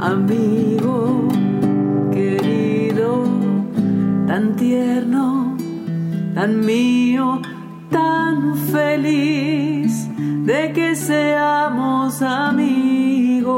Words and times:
Amigo 0.00 1.28
querido, 2.12 3.24
tan 4.26 4.54
tierno, 4.56 5.56
tan 6.34 6.60
mío, 6.64 7.40
tan 7.90 8.54
feliz 8.54 10.08
de 10.44 10.72
que 10.72 10.94
seamos 10.94 12.22
amigos. 12.22 13.56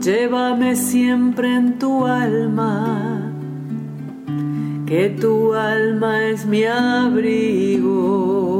Llévame 0.00 0.76
siempre 0.76 1.54
en 1.56 1.78
tu 1.78 2.06
alma 2.06 3.32
que 4.86 5.10
tu 5.10 5.52
alma 5.52 6.24
es 6.26 6.46
mi 6.46 6.64
abrigo. 6.64 8.55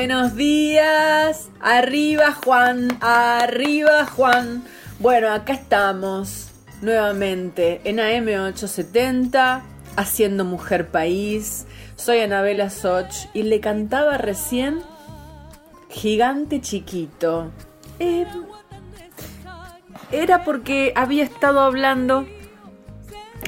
Buenos 0.00 0.34
días, 0.34 1.50
arriba 1.60 2.32
Juan, 2.32 2.88
arriba 3.02 4.06
Juan. 4.06 4.64
Bueno, 4.98 5.30
acá 5.30 5.52
estamos 5.52 6.48
nuevamente 6.80 7.82
en 7.84 7.98
AM870, 7.98 9.60
haciendo 9.96 10.46
Mujer 10.46 10.88
País. 10.88 11.66
Soy 11.96 12.20
Anabela 12.20 12.70
Soch 12.70 13.26
y 13.34 13.42
le 13.42 13.60
cantaba 13.60 14.16
recién 14.16 14.78
Gigante 15.90 16.62
Chiquito. 16.62 17.50
Eh, 17.98 18.24
era 20.12 20.44
porque 20.44 20.94
había 20.96 21.24
estado 21.24 21.60
hablando 21.60 22.26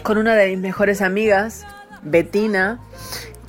con 0.02 0.18
una 0.18 0.34
de 0.34 0.50
mis 0.50 0.58
mejores 0.58 1.00
amigas, 1.00 1.64
Betina, 2.02 2.78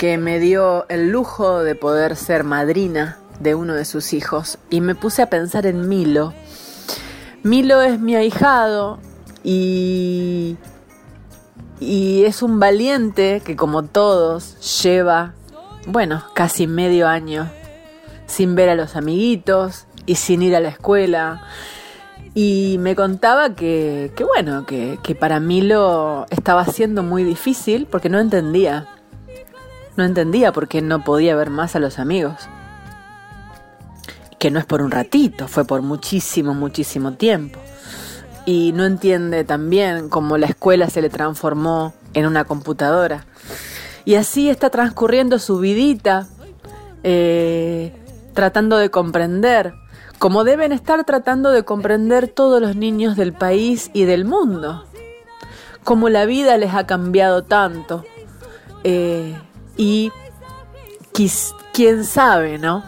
que 0.03 0.17
me 0.17 0.37
dio 0.37 0.85
el 0.89 1.11
lujo 1.11 1.63
de 1.63 1.75
poder 1.75 2.17
ser 2.17 2.43
madrina 2.43 3.19
de 3.39 3.55
uno 3.55 3.73
de 3.73 3.85
sus 3.85 4.11
hijos 4.11 4.57
y 4.69 4.81
me 4.81 4.95
puse 4.95 5.21
a 5.21 5.29
pensar 5.29 5.65
en 5.65 5.87
Milo. 5.87 6.33
Milo 7.41 7.81
es 7.81 8.01
mi 8.01 8.13
ahijado 8.13 8.99
y, 9.45 10.57
y 11.79 12.25
es 12.25 12.43
un 12.43 12.59
valiente 12.59 13.41
que 13.45 13.55
como 13.55 13.83
todos 13.83 14.81
lleva, 14.83 15.35
bueno, 15.87 16.21
casi 16.35 16.67
medio 16.67 17.07
año 17.07 17.49
sin 18.25 18.55
ver 18.55 18.67
a 18.67 18.75
los 18.75 18.97
amiguitos 18.97 19.85
y 20.05 20.15
sin 20.15 20.41
ir 20.41 20.53
a 20.57 20.59
la 20.59 20.67
escuela. 20.67 21.43
Y 22.33 22.75
me 22.81 22.93
contaba 22.93 23.55
que, 23.55 24.11
que 24.17 24.25
bueno, 24.25 24.65
que, 24.65 24.99
que 25.01 25.15
para 25.15 25.39
Milo 25.39 26.25
estaba 26.29 26.65
siendo 26.65 27.03
muy 27.03 27.23
difícil 27.23 27.87
porque 27.89 28.09
no 28.09 28.19
entendía. 28.19 28.89
No 29.95 30.03
entendía 30.03 30.51
por 30.51 30.67
qué 30.67 30.81
no 30.81 31.03
podía 31.03 31.35
ver 31.35 31.49
más 31.49 31.75
a 31.75 31.79
los 31.79 31.99
amigos. 31.99 32.47
Que 34.39 34.51
no 34.51 34.59
es 34.59 34.65
por 34.65 34.81
un 34.81 34.91
ratito, 34.91 35.47
fue 35.47 35.65
por 35.65 35.81
muchísimo, 35.81 36.53
muchísimo 36.53 37.13
tiempo. 37.13 37.59
Y 38.45 38.71
no 38.73 38.85
entiende 38.85 39.43
también 39.43 40.09
cómo 40.09 40.37
la 40.37 40.47
escuela 40.47 40.89
se 40.89 41.01
le 41.01 41.09
transformó 41.09 41.93
en 42.13 42.25
una 42.25 42.43
computadora. 42.43 43.25
Y 44.05 44.15
así 44.15 44.49
está 44.49 44.69
transcurriendo 44.69 45.39
su 45.39 45.59
vidita, 45.59 46.27
eh, 47.03 47.93
tratando 48.33 48.77
de 48.77 48.89
comprender, 48.89 49.73
como 50.19 50.43
deben 50.43 50.71
estar 50.71 51.03
tratando 51.05 51.51
de 51.51 51.63
comprender 51.63 52.27
todos 52.27 52.61
los 52.61 52.75
niños 52.75 53.15
del 53.15 53.33
país 53.33 53.91
y 53.93 54.05
del 54.05 54.25
mundo. 54.25 54.85
Como 55.83 56.09
la 56.09 56.25
vida 56.25 56.57
les 56.57 56.73
ha 56.73 56.85
cambiado 56.87 57.43
tanto. 57.43 58.05
Eh, 58.83 59.35
y 59.78 60.11
quis- 61.13 61.53
quién 61.73 62.06
sabe, 62.06 62.57
¿no? 62.57 62.84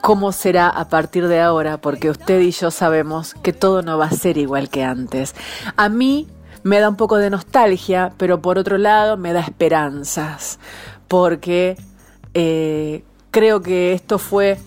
¿Cómo 0.00 0.30
será 0.32 0.68
a 0.68 0.88
partir 0.88 1.26
de 1.26 1.40
ahora? 1.40 1.78
Porque 1.78 2.10
usted 2.10 2.40
y 2.40 2.52
yo 2.52 2.70
sabemos 2.70 3.34
que 3.42 3.52
todo 3.52 3.82
no 3.82 3.98
va 3.98 4.06
a 4.06 4.10
ser 4.10 4.38
igual 4.38 4.68
que 4.68 4.84
antes. 4.84 5.34
A 5.76 5.88
mí 5.88 6.28
me 6.62 6.78
da 6.80 6.88
un 6.88 6.96
poco 6.96 7.16
de 7.16 7.30
nostalgia, 7.30 8.12
pero 8.16 8.40
por 8.40 8.58
otro 8.58 8.78
lado 8.78 9.16
me 9.16 9.32
da 9.32 9.40
esperanzas, 9.40 10.58
porque 11.08 11.76
eh, 12.34 13.04
creo 13.32 13.62
que 13.62 13.92
esto 13.92 14.18
fue 14.18 14.58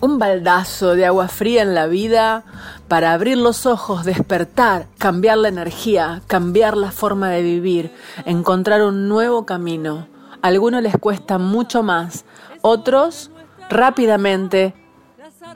un 0.00 0.18
baldazo 0.18 0.94
de 0.94 1.06
agua 1.06 1.28
fría 1.28 1.62
en 1.62 1.74
la 1.74 1.86
vida 1.86 2.44
para 2.88 3.12
abrir 3.12 3.36
los 3.36 3.66
ojos, 3.66 4.04
despertar, 4.04 4.86
cambiar 4.98 5.38
la 5.38 5.48
energía, 5.48 6.22
cambiar 6.26 6.76
la 6.76 6.90
forma 6.90 7.28
de 7.30 7.42
vivir, 7.42 7.92
encontrar 8.24 8.82
un 8.82 9.08
nuevo 9.08 9.44
camino. 9.44 10.06
Algunos 10.42 10.82
les 10.82 10.96
cuesta 10.96 11.38
mucho 11.38 11.82
más, 11.82 12.24
otros 12.62 13.30
rápidamente 13.68 14.74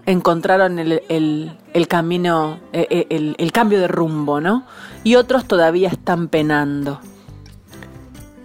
encontraron 0.07 0.79
el, 0.79 1.03
el- 1.09 1.89
camino, 1.89 2.61
eh, 2.73 3.07
el, 3.11 3.35
el 3.39 3.53
cambio 3.53 3.81
de 3.81 3.89
rumbo, 3.89 4.41
¿no? 4.41 4.67
Y 5.03 5.17
otros 5.17 5.47
todavía 5.47 5.89
están 5.89 6.29
penando. 6.29 7.01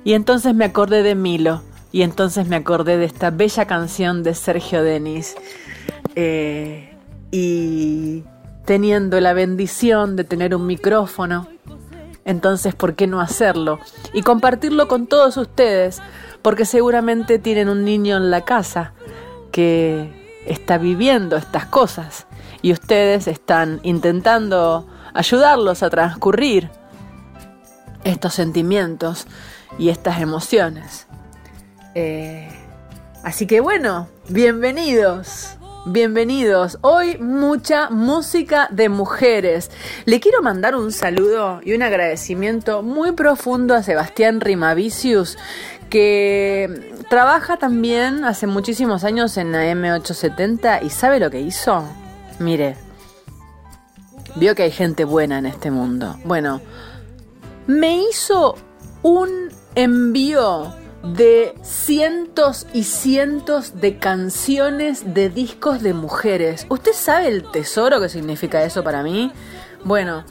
Y 0.03 0.13
entonces 0.13 0.55
me 0.55 0.65
acordé 0.65 1.03
de 1.03 1.15
Milo, 1.15 1.61
y 1.91 2.03
entonces 2.03 2.47
me 2.47 2.55
acordé 2.55 2.97
de 2.97 3.05
esta 3.05 3.31
bella 3.31 3.65
canción 3.65 4.23
de 4.23 4.33
Sergio 4.33 4.83
Denis. 4.83 5.35
Eh, 6.15 6.95
y 7.31 8.23
teniendo 8.65 9.19
la 9.19 9.33
bendición 9.33 10.15
de 10.15 10.23
tener 10.23 10.55
un 10.55 10.65
micrófono, 10.65 11.47
entonces 12.25 12.75
¿por 12.75 12.95
qué 12.95 13.07
no 13.07 13.19
hacerlo? 13.19 13.79
Y 14.13 14.21
compartirlo 14.21 14.87
con 14.87 15.07
todos 15.07 15.37
ustedes, 15.37 16.01
porque 16.41 16.65
seguramente 16.65 17.39
tienen 17.39 17.69
un 17.69 17.85
niño 17.85 18.17
en 18.17 18.31
la 18.31 18.41
casa 18.41 18.93
que, 19.51 20.17
está 20.49 20.77
viviendo 20.77 21.37
estas 21.37 21.65
cosas 21.65 22.25
y 22.61 22.73
ustedes 22.73 23.27
están 23.27 23.79
intentando 23.83 24.87
ayudarlos 25.13 25.83
a 25.83 25.89
transcurrir 25.89 26.69
estos 28.03 28.33
sentimientos 28.33 29.27
y 29.77 29.89
estas 29.89 30.19
emociones. 30.19 31.07
Eh, 31.93 32.49
así 33.23 33.45
que 33.45 33.59
bueno, 33.59 34.07
bienvenidos. 34.27 35.55
Bienvenidos. 35.85 36.77
Hoy 36.81 37.17
mucha 37.19 37.89
música 37.89 38.67
de 38.69 38.89
mujeres. 38.89 39.71
Le 40.05 40.19
quiero 40.19 40.41
mandar 40.41 40.75
un 40.75 40.91
saludo 40.91 41.61
y 41.63 41.73
un 41.73 41.81
agradecimiento 41.81 42.83
muy 42.83 43.13
profundo 43.13 43.73
a 43.75 43.81
Sebastián 43.81 44.41
Rimavicius, 44.41 45.37
que 45.89 46.95
trabaja 47.09 47.57
también 47.57 48.23
hace 48.23 48.47
muchísimos 48.47 49.03
años 49.03 49.37
en 49.37 49.51
la 49.51 49.65
M870 49.65 50.83
y 50.83 50.89
¿sabe 50.89 51.19
lo 51.19 51.29
que 51.29 51.41
hizo? 51.41 51.83
Mire, 52.39 52.75
vio 54.35 54.55
que 54.55 54.63
hay 54.63 54.71
gente 54.71 55.03
buena 55.03 55.39
en 55.39 55.45
este 55.45 55.71
mundo. 55.71 56.17
Bueno, 56.23 56.61
me 57.67 57.97
hizo 57.97 58.55
un 59.01 59.49
envío 59.75 60.73
de 61.03 61.55
cientos 61.63 62.67
y 62.73 62.83
cientos 62.83 63.79
de 63.79 63.97
canciones 63.97 65.13
de 65.13 65.29
discos 65.29 65.81
de 65.81 65.93
mujeres. 65.93 66.65
¿Usted 66.69 66.93
sabe 66.93 67.27
el 67.27 67.49
tesoro 67.51 68.01
que 68.01 68.09
significa 68.09 68.63
eso 68.63 68.83
para 68.83 69.01
mí? 69.03 69.31
Bueno, 69.83 70.25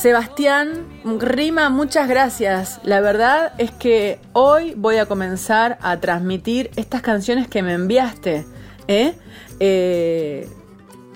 Sebastián, 0.00 0.88
Rima, 1.04 1.68
muchas 1.68 2.08
gracias. 2.08 2.80
La 2.84 3.00
verdad 3.00 3.52
es 3.58 3.70
que 3.70 4.18
hoy 4.32 4.74
voy 4.76 4.96
a 4.96 5.06
comenzar 5.06 5.78
a 5.82 6.00
transmitir 6.00 6.70
estas 6.76 7.02
canciones 7.02 7.48
que 7.48 7.62
me 7.62 7.74
enviaste. 7.74 8.46
¿eh? 8.88 9.14
Eh, 9.58 10.48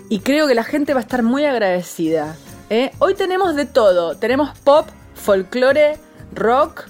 y 0.08 0.18
creo 0.20 0.46
que 0.46 0.54
la 0.54 0.64
gente 0.64 0.92
va 0.92 1.00
a 1.00 1.02
estar 1.02 1.22
muy 1.22 1.44
agradecida. 1.44 2.36
¿eh? 2.68 2.90
Hoy 2.98 3.14
tenemos 3.14 3.54
de 3.54 3.64
todo. 3.64 4.16
Tenemos 4.16 4.58
pop, 4.58 4.86
folclore, 5.14 5.96
rock, 6.34 6.86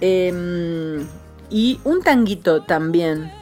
Em, 0.00 1.06
y 1.48 1.80
un 1.84 2.02
tanguito 2.02 2.62
también 2.62 3.32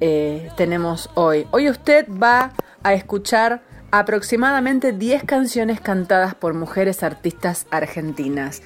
eh, 0.00 0.50
tenemos 0.56 1.10
hoy. 1.14 1.46
Hoy 1.50 1.68
usted 1.68 2.06
va 2.08 2.52
a 2.82 2.94
escuchar 2.94 3.62
aproximadamente 3.92 4.92
10 4.92 5.22
canciones 5.24 5.80
cantadas 5.80 6.34
por 6.34 6.54
mujeres 6.54 7.02
artistas 7.02 7.66
argentinas. 7.70 8.62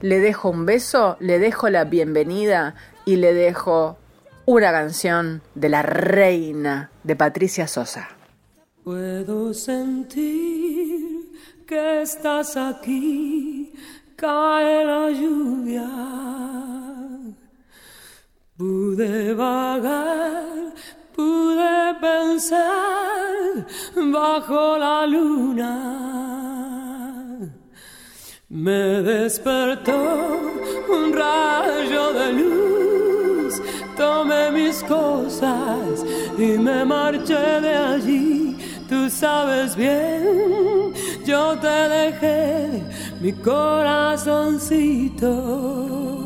Le 0.00 0.20
dejo 0.20 0.50
un 0.50 0.66
beso, 0.66 1.16
le 1.18 1.40
dejo 1.40 1.68
la 1.70 1.84
bienvenida 1.84 2.76
y 3.04 3.16
le 3.16 3.34
dejo 3.34 3.98
una 4.44 4.70
canción 4.70 5.42
de 5.54 5.70
la 5.70 5.82
reina 5.82 6.90
de 7.02 7.16
Patricia 7.16 7.66
Sosa. 7.66 8.08
Puedo 8.84 9.52
sentir 9.52 11.32
que 11.66 12.02
estás 12.02 12.56
aquí 12.56 13.72
cae 14.16 14.84
la 14.84 15.10
lluvia. 15.10 15.88
Pude 18.56 19.32
vagar, 19.34 20.74
pude 21.18 21.94
pensar 22.00 23.66
bajo 23.96 24.78
la 24.78 25.06
luna. 25.14 25.72
Me 28.48 29.02
despertó 29.12 30.00
un 30.96 31.12
rayo 31.12 32.04
de 32.18 32.26
luz, 32.40 33.52
tomé 33.96 34.42
mis 34.52 34.76
cosas 34.84 36.04
y 36.38 36.56
me 36.66 36.84
marché 36.84 37.60
de 37.66 37.74
allí. 37.92 38.56
Tú 38.88 39.10
sabes 39.10 39.74
bien, 39.74 40.92
yo 41.26 41.58
te 41.58 41.78
dejé 41.98 42.84
mi 43.20 43.32
corazoncito. 43.32 46.17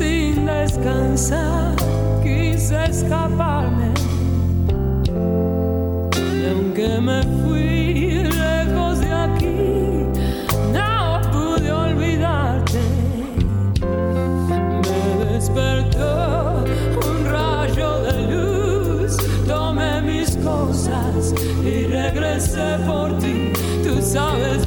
Sin 0.00 0.46
descansar, 0.46 1.76
quise 2.22 2.84
escaparme. 2.86 3.92
Y 6.40 6.46
aunque 6.52 6.90
me 7.06 7.22
fui 7.40 8.24
lejos 8.46 9.00
de 9.00 9.12
aquí, 9.26 9.60
no 10.76 11.20
pude 11.32 11.70
olvidarte. 11.70 12.80
Me 14.86 15.24
despertó 15.34 16.64
un 17.06 17.18
rayo 17.36 17.90
de 18.06 18.14
luz, 18.32 19.16
tomé 19.46 20.00
mis 20.00 20.30
cosas 20.38 21.34
y 21.62 21.84
regresé 21.98 22.78
por 22.86 23.18
ti. 23.18 23.52
Tú 23.84 24.00
sabes 24.00 24.66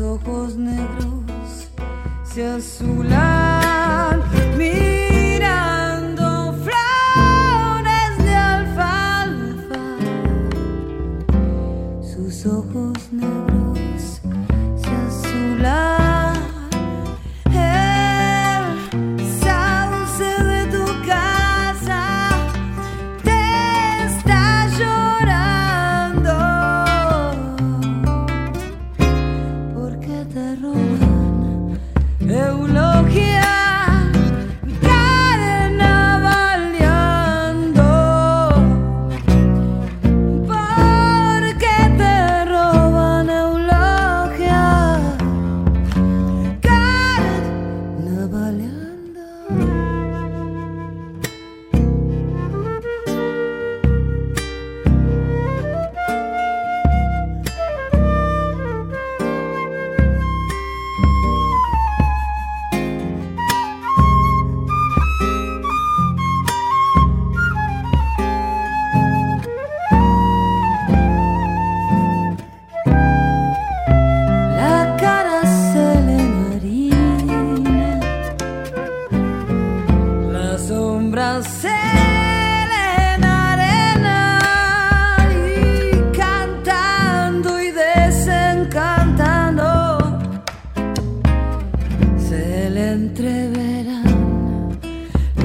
ojos 0.00 0.56
negros 0.56 1.68
se 2.24 2.46
azularon. 2.46 3.63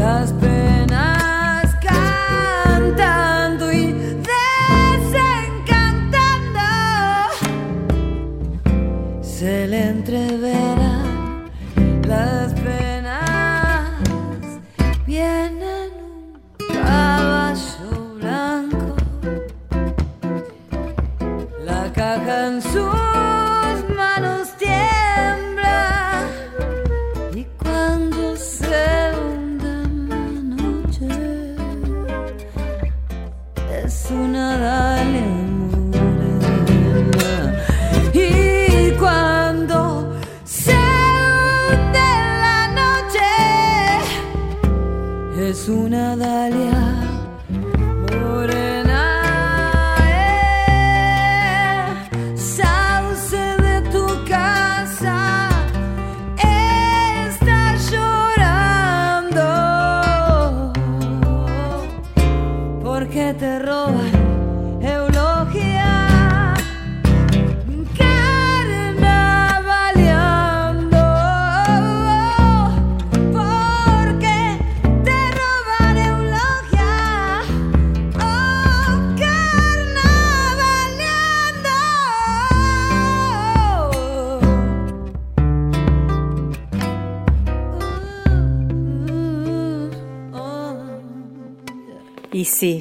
Sí, 0.09 0.58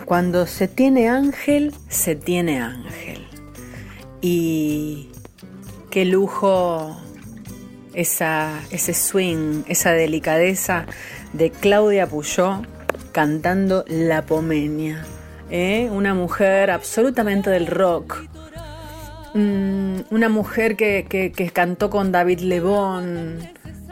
cuando 0.08 0.46
se 0.46 0.68
tiene 0.68 1.10
ángel, 1.10 1.74
se 1.90 2.14
tiene 2.14 2.62
ángel. 2.62 3.26
Y 4.22 5.10
qué 5.90 6.06
lujo 6.06 6.96
esa, 7.92 8.58
ese 8.70 8.94
swing, 8.94 9.64
esa 9.68 9.92
delicadeza 9.92 10.86
de 11.34 11.50
Claudia 11.50 12.06
Puyó 12.06 12.62
cantando 13.12 13.84
La 13.86 14.24
Pomenia. 14.24 15.04
¿eh? 15.50 15.90
Una 15.92 16.14
mujer 16.14 16.70
absolutamente 16.70 17.50
del 17.50 17.66
rock. 17.66 18.24
Mm, 19.34 19.98
una 20.10 20.30
mujer 20.30 20.76
que, 20.76 21.04
que, 21.06 21.50
cantó 21.50 21.90
con 21.90 22.12
David 22.12 22.40
Lebón, 22.40 23.46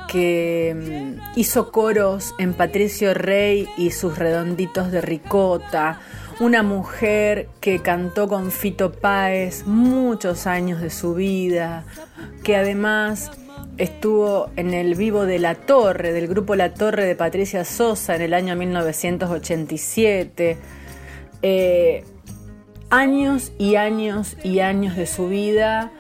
que 0.07 1.17
mm, 1.17 1.39
hizo 1.39 1.71
coros 1.71 2.35
en 2.39 2.55
Patricio 2.55 3.15
Rey 3.15 3.69
y 3.77 3.91
sus 3.91 4.19
redonditos 4.19 4.91
de 4.91 5.01
ricota. 5.01 6.01
Una 6.39 6.63
mujer 6.63 7.49
que 7.61 7.81
cantó 7.81 8.29
con 8.29 8.51
Fito 8.51 8.93
Páez 8.93 9.67
muchos 9.67 10.47
años 10.47 10.81
de 10.81 10.91
su 10.91 11.15
vida, 11.15 11.85
que 12.43 12.57
además 12.57 13.31
estuvo 13.79 14.51
en 14.57 14.75
el 14.75 14.95
vivo 14.95 15.25
de 15.25 15.39
La 15.39 15.55
Torre, 15.55 16.13
del 16.13 16.29
grupo 16.29 16.55
La 16.55 16.75
Torre 16.75 17.07
de 17.07 17.15
Patricia 17.15 17.65
Sosa 17.65 18.17
en 18.17 18.23
el 18.23 18.35
año 18.35 18.55
1987. 18.55 20.59
Eh, 21.43 22.05
años 22.91 23.53
y 23.59 23.77
años 23.77 24.37
y 24.43 24.61
años 24.61 24.97
de 24.97 25.07
su 25.07 25.29
vida 25.29 25.91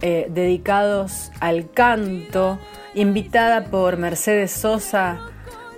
eh, 0.00 0.26
dedicados 0.30 1.30
al 1.40 1.70
canto, 1.70 2.58
invitada 2.94 3.66
por 3.66 3.96
Mercedes 3.96 4.52
Sosa 4.52 5.20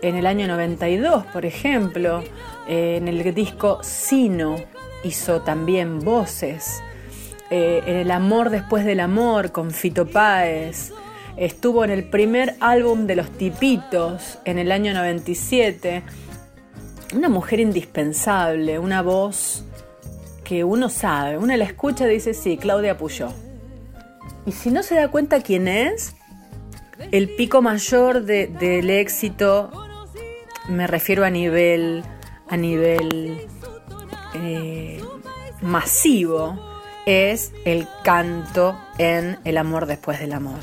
en 0.02 0.16
el 0.16 0.26
año 0.26 0.46
92, 0.46 1.26
por 1.26 1.46
ejemplo, 1.46 2.22
eh, 2.68 2.96
en 2.96 3.08
el 3.08 3.34
disco 3.34 3.80
Sino 3.82 4.56
hizo 5.04 5.42
también 5.42 6.00
voces. 6.00 6.82
en 7.50 7.96
El 7.96 8.10
amor 8.10 8.50
después 8.50 8.84
del 8.84 9.00
amor 9.00 9.52
con 9.52 9.70
Fito 9.70 10.06
Páez, 10.06 10.92
Estuvo 11.38 11.84
en 11.84 11.90
el 11.90 12.02
primer 12.02 12.56
álbum 12.58 13.06
de 13.06 13.14
Los 13.14 13.30
Tipitos 13.30 14.40
en 14.44 14.58
el 14.58 14.72
año 14.72 14.92
97. 14.92 16.02
Una 17.14 17.28
mujer 17.28 17.60
indispensable, 17.60 18.80
una 18.80 19.02
voz 19.02 19.64
que 20.42 20.64
uno 20.64 20.88
sabe, 20.88 21.38
uno 21.38 21.56
la 21.56 21.62
escucha 21.62 22.08
y 22.08 22.14
dice, 22.14 22.34
sí, 22.34 22.56
Claudia 22.56 22.98
Puyó. 22.98 23.28
Y 24.48 24.52
si 24.52 24.70
no 24.70 24.82
se 24.82 24.94
da 24.94 25.08
cuenta 25.08 25.42
quién 25.42 25.68
es, 25.68 26.16
el 27.12 27.28
pico 27.28 27.60
mayor 27.60 28.22
del 28.22 28.88
éxito, 28.88 29.70
me 30.70 30.86
refiero 30.86 31.26
a 31.26 31.28
nivel, 31.28 32.02
a 32.48 32.56
nivel 32.56 33.46
eh, 34.34 35.02
masivo, 35.60 36.58
es 37.04 37.52
el 37.66 37.86
canto 38.02 38.78
en 38.96 39.38
El 39.44 39.58
amor 39.58 39.84
después 39.84 40.18
del 40.18 40.32
amor. 40.32 40.60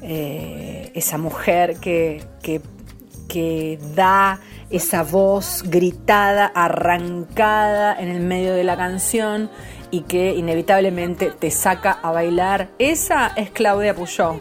Eh, 0.00 0.90
esa 0.94 1.18
mujer 1.18 1.76
que, 1.80 2.24
que, 2.42 3.78
da 3.94 4.40
esa 4.70 5.02
voz 5.02 5.64
gritada, 5.66 6.46
arrancada 6.46 7.94
en 8.00 8.08
el 8.08 8.20
medio 8.20 8.54
de 8.54 8.64
la 8.64 8.76
canción 8.78 9.50
y 9.94 10.00
que 10.00 10.34
inevitablemente 10.34 11.30
te 11.30 11.52
saca 11.52 11.92
a 12.02 12.10
bailar. 12.10 12.70
Esa 12.80 13.28
es 13.36 13.50
Claudia 13.50 13.94
Puyó. 13.94 14.40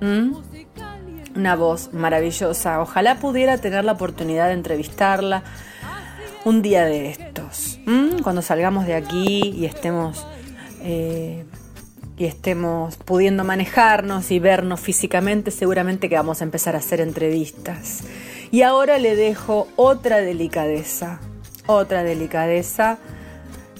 ¿Mm? 0.00 0.32
Una 1.36 1.54
voz 1.54 1.92
maravillosa. 1.92 2.80
Ojalá 2.80 3.20
pudiera 3.20 3.58
tener 3.58 3.84
la 3.84 3.92
oportunidad 3.92 4.48
de 4.48 4.54
entrevistarla 4.54 5.44
un 6.44 6.62
día 6.62 6.84
de 6.84 7.10
estos. 7.10 7.78
¿Mm? 7.86 8.22
Cuando 8.24 8.42
salgamos 8.42 8.86
de 8.86 8.94
aquí 8.96 9.54
y 9.56 9.66
estemos 9.66 10.26
eh, 10.82 11.44
y 12.18 12.24
estemos 12.24 12.96
pudiendo 12.96 13.44
manejarnos 13.44 14.32
y 14.32 14.40
vernos 14.40 14.80
físicamente, 14.80 15.52
seguramente 15.52 16.08
que 16.08 16.16
vamos 16.16 16.40
a 16.40 16.44
empezar 16.44 16.74
a 16.74 16.78
hacer 16.78 17.00
entrevistas. 17.00 18.00
Y 18.50 18.62
ahora 18.62 18.98
le 18.98 19.14
dejo 19.14 19.68
otra 19.76 20.18
delicadeza, 20.18 21.20
otra 21.66 22.02
delicadeza. 22.02 22.98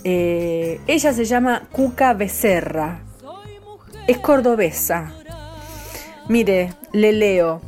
Eh, 0.04 0.80
ella 0.87 1.12
se 1.12 1.24
llama 1.24 1.62
Cuca 1.72 2.14
Becerra, 2.14 3.00
es 4.06 4.18
cordobesa. 4.18 5.12
Mire, 6.28 6.72
le 6.92 7.12
leo. 7.12 7.61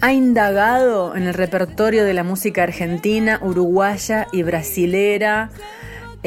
Ha 0.00 0.12
indagado 0.12 1.16
en 1.16 1.24
el 1.24 1.34
repertorio 1.34 2.04
de 2.04 2.14
la 2.14 2.22
música 2.22 2.62
argentina, 2.62 3.40
uruguaya 3.42 4.26
y 4.32 4.42
brasilera 4.42 5.50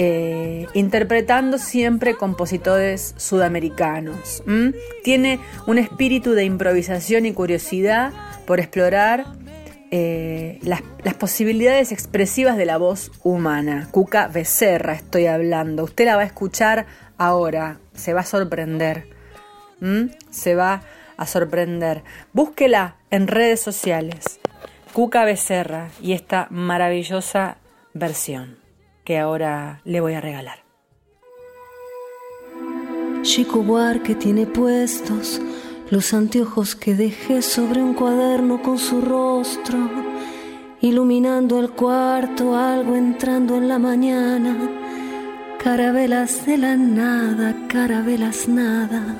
eh, 0.01 0.67
interpretando 0.73 1.57
siempre 1.57 2.15
compositores 2.15 3.13
sudamericanos. 3.17 4.41
Tiene 5.03 5.39
un 5.67 5.77
espíritu 5.77 6.31
de 6.31 6.45
improvisación 6.45 7.25
y 7.25 7.33
curiosidad 7.33 8.13
por 8.47 8.61
explorar 8.61 9.25
eh, 9.91 10.59
las, 10.61 10.81
posibilidades 11.15 11.91
expresivas 11.91 12.57
de 12.57 12.65
la 12.65 12.77
voz 12.77 13.11
humana. 13.23 13.87
Cuca 13.91 14.27
Becerra 14.27 14.93
estoy 14.93 15.25
hablando. 15.25 15.83
Usted 15.83 16.05
la 16.05 16.15
va 16.15 16.21
a 16.21 16.25
escuchar 16.25 16.85
ahora. 17.17 17.79
Se 17.93 18.13
va 18.13 18.21
a 18.21 18.25
sorprender. 18.25 19.09
Se 20.29 20.55
va 20.55 20.81
a 21.17 21.25
sorprender. 21.25 22.03
Búsquela 22.33 22.97
en 23.09 23.27
redes 23.27 23.61
sociales. 23.61 24.39
Cuca 24.93 25.25
Becerra 25.25 25.89
y 26.01 26.13
esta 26.13 26.47
maravillosa 26.49 27.57
versión 27.93 28.59
que 29.03 29.17
ahora 29.17 29.81
le 29.85 30.01
voy 30.01 30.13
a 30.13 30.21
regalar. 30.21 30.59
Chico 33.23 33.63
Buarque 33.63 34.15
tiene 34.15 34.45
puestos 34.45 35.41
los 35.89 36.13
anteojos 36.13 36.75
que 36.75 36.95
dejé 36.95 37.41
sobre 37.41 37.81
un 37.81 37.93
cuaderno 37.93 38.61
con 38.61 38.77
su 38.77 39.01
rostro, 39.01 39.77
iluminando 40.81 41.59
el 41.59 41.71
cuarto, 41.71 42.55
algo 42.55 42.95
entrando 42.95 43.55
en 43.57 43.67
la 43.67 43.79
mañana. 43.79 44.57
Carabelas 45.63 46.45
de 46.45 46.57
la 46.57 46.75
nada, 46.75 47.55
carabelas 47.67 48.47
nada. 48.47 49.15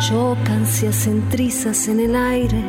Chocan, 0.00 0.66
se 0.66 0.88
hacen 0.88 1.28
trizas 1.28 1.88
en 1.88 2.00
el 2.00 2.16
aire. 2.16 2.62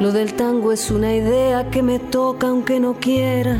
Lo 0.00 0.12
del 0.12 0.34
tango 0.34 0.72
es 0.72 0.90
una 0.90 1.14
idea 1.14 1.70
que 1.70 1.82
me 1.82 1.98
toca 1.98 2.48
aunque 2.48 2.80
no 2.80 2.94
quiera 2.94 3.58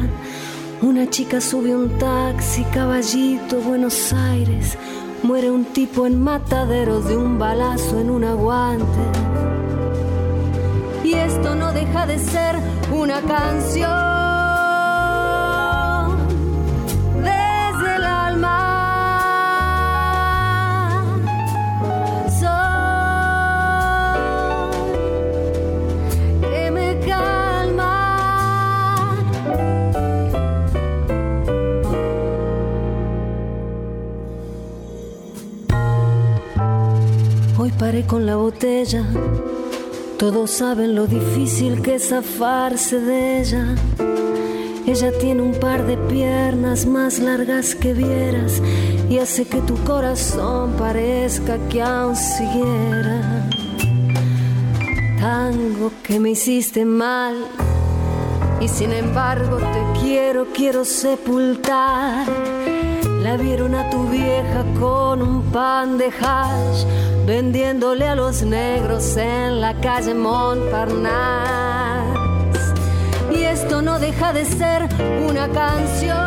una 0.82 1.08
chica 1.08 1.40
sube 1.40 1.74
un 1.74 1.98
taxi, 1.98 2.62
caballito, 2.64 3.60
Buenos 3.60 4.12
Aires. 4.12 4.76
Muere 5.26 5.50
un 5.50 5.64
tipo 5.64 6.06
en 6.06 6.22
matadero 6.22 7.00
de 7.00 7.16
un 7.16 7.36
balazo 7.36 7.98
en 7.98 8.10
un 8.10 8.22
aguante. 8.22 8.86
Y 11.02 11.14
esto 11.14 11.56
no 11.56 11.72
deja 11.72 12.06
de 12.06 12.16
ser 12.20 12.54
una 12.92 13.20
canción. 13.22 14.15
Paré 37.78 38.06
con 38.06 38.26
la 38.26 38.36
botella. 38.36 39.04
Todos 40.18 40.50
saben 40.50 40.94
lo 40.94 41.06
difícil 41.06 41.82
que 41.82 41.96
es 41.96 42.08
zafarse 42.08 43.00
de 43.00 43.40
ella. 43.40 43.74
Ella 44.86 45.12
tiene 45.18 45.42
un 45.42 45.52
par 45.58 45.84
de 45.84 45.96
piernas 45.96 46.86
más 46.86 47.18
largas 47.18 47.74
que 47.74 47.92
vieras 47.92 48.62
y 49.10 49.18
hace 49.18 49.44
que 49.44 49.60
tu 49.60 49.76
corazón 49.84 50.74
parezca 50.78 51.58
que 51.68 51.82
aún 51.82 52.16
siguiera. 52.16 53.48
Tango 55.20 55.90
que 56.02 56.20
me 56.20 56.30
hiciste 56.30 56.84
mal 56.84 57.34
y 58.60 58.68
sin 58.68 58.92
embargo 58.92 59.56
te 59.58 60.00
quiero, 60.00 60.46
quiero 60.54 60.84
sepultar. 60.84 62.26
La 63.22 63.36
vieron 63.36 63.74
a 63.74 63.90
tu 63.90 64.08
vieja 64.08 64.64
con 64.78 65.20
un 65.20 65.42
pan 65.50 65.98
de 65.98 66.06
hash 66.06 66.84
vendiéndole 67.26 68.06
a 68.06 68.14
los 68.14 68.42
negros 68.42 69.16
en 69.16 69.60
la 69.60 69.74
calle 69.74 70.14
Montparnasse. 70.14 72.14
Y 73.32 73.42
esto 73.42 73.82
no 73.82 73.98
deja 73.98 74.32
de 74.32 74.44
ser 74.44 74.88
una 75.28 75.48
canción. 75.48 76.25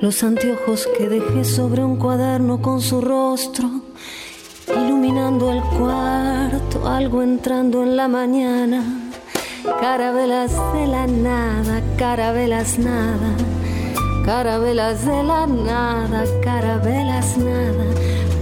Los 0.00 0.22
anteojos 0.22 0.88
que 0.96 1.08
dejé 1.08 1.44
sobre 1.44 1.82
un 1.82 1.96
cuaderno 1.96 2.62
con 2.62 2.80
su 2.80 3.00
rostro, 3.00 3.68
iluminando 4.68 5.50
el 5.50 5.60
cuarto, 5.62 6.86
algo 6.86 7.22
entrando 7.22 7.82
en 7.82 7.96
la 7.96 8.06
mañana. 8.06 8.84
Carabelas 9.80 10.52
de 10.74 10.86
la 10.86 11.06
nada, 11.08 11.82
carabelas 11.96 12.78
nada, 12.78 13.30
carabelas 14.24 15.04
de 15.04 15.22
la 15.24 15.46
nada, 15.48 16.24
carabelas 16.44 17.36
nada, 17.36 17.84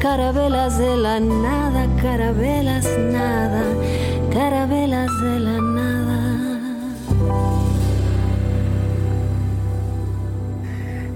carabelas 0.00 0.78
de 0.78 0.96
la 0.98 1.18
nada, 1.18 1.86
carabelas 2.02 2.86
nada, 3.10 3.62
carabelas 4.30 5.10
de 5.22 5.40
la 5.40 5.60
nada. 5.62 6.55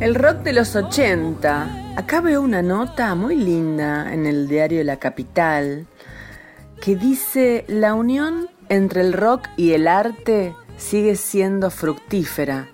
El 0.01 0.15
rock 0.15 0.39
de 0.39 0.55
los 0.55 0.77
80. 0.77 1.95
Acá 1.95 2.23
veo 2.23 2.41
una 2.41 2.63
nota 2.63 3.15
muy 3.15 3.37
linda 3.37 4.11
en 4.15 4.25
el 4.25 4.49
diario 4.49 4.83
La 4.83 4.97
Capital 4.97 5.87
que 6.81 6.97
dice 6.97 7.67
la 7.69 7.93
unión 7.93 8.49
entre 8.71 9.03
el 9.03 9.13
rock 9.13 9.49
y 9.59 9.73
el 9.73 9.87
arte 9.87 10.57
sigue 10.79 11.17
siendo 11.17 11.71
fructífera. 11.71 12.71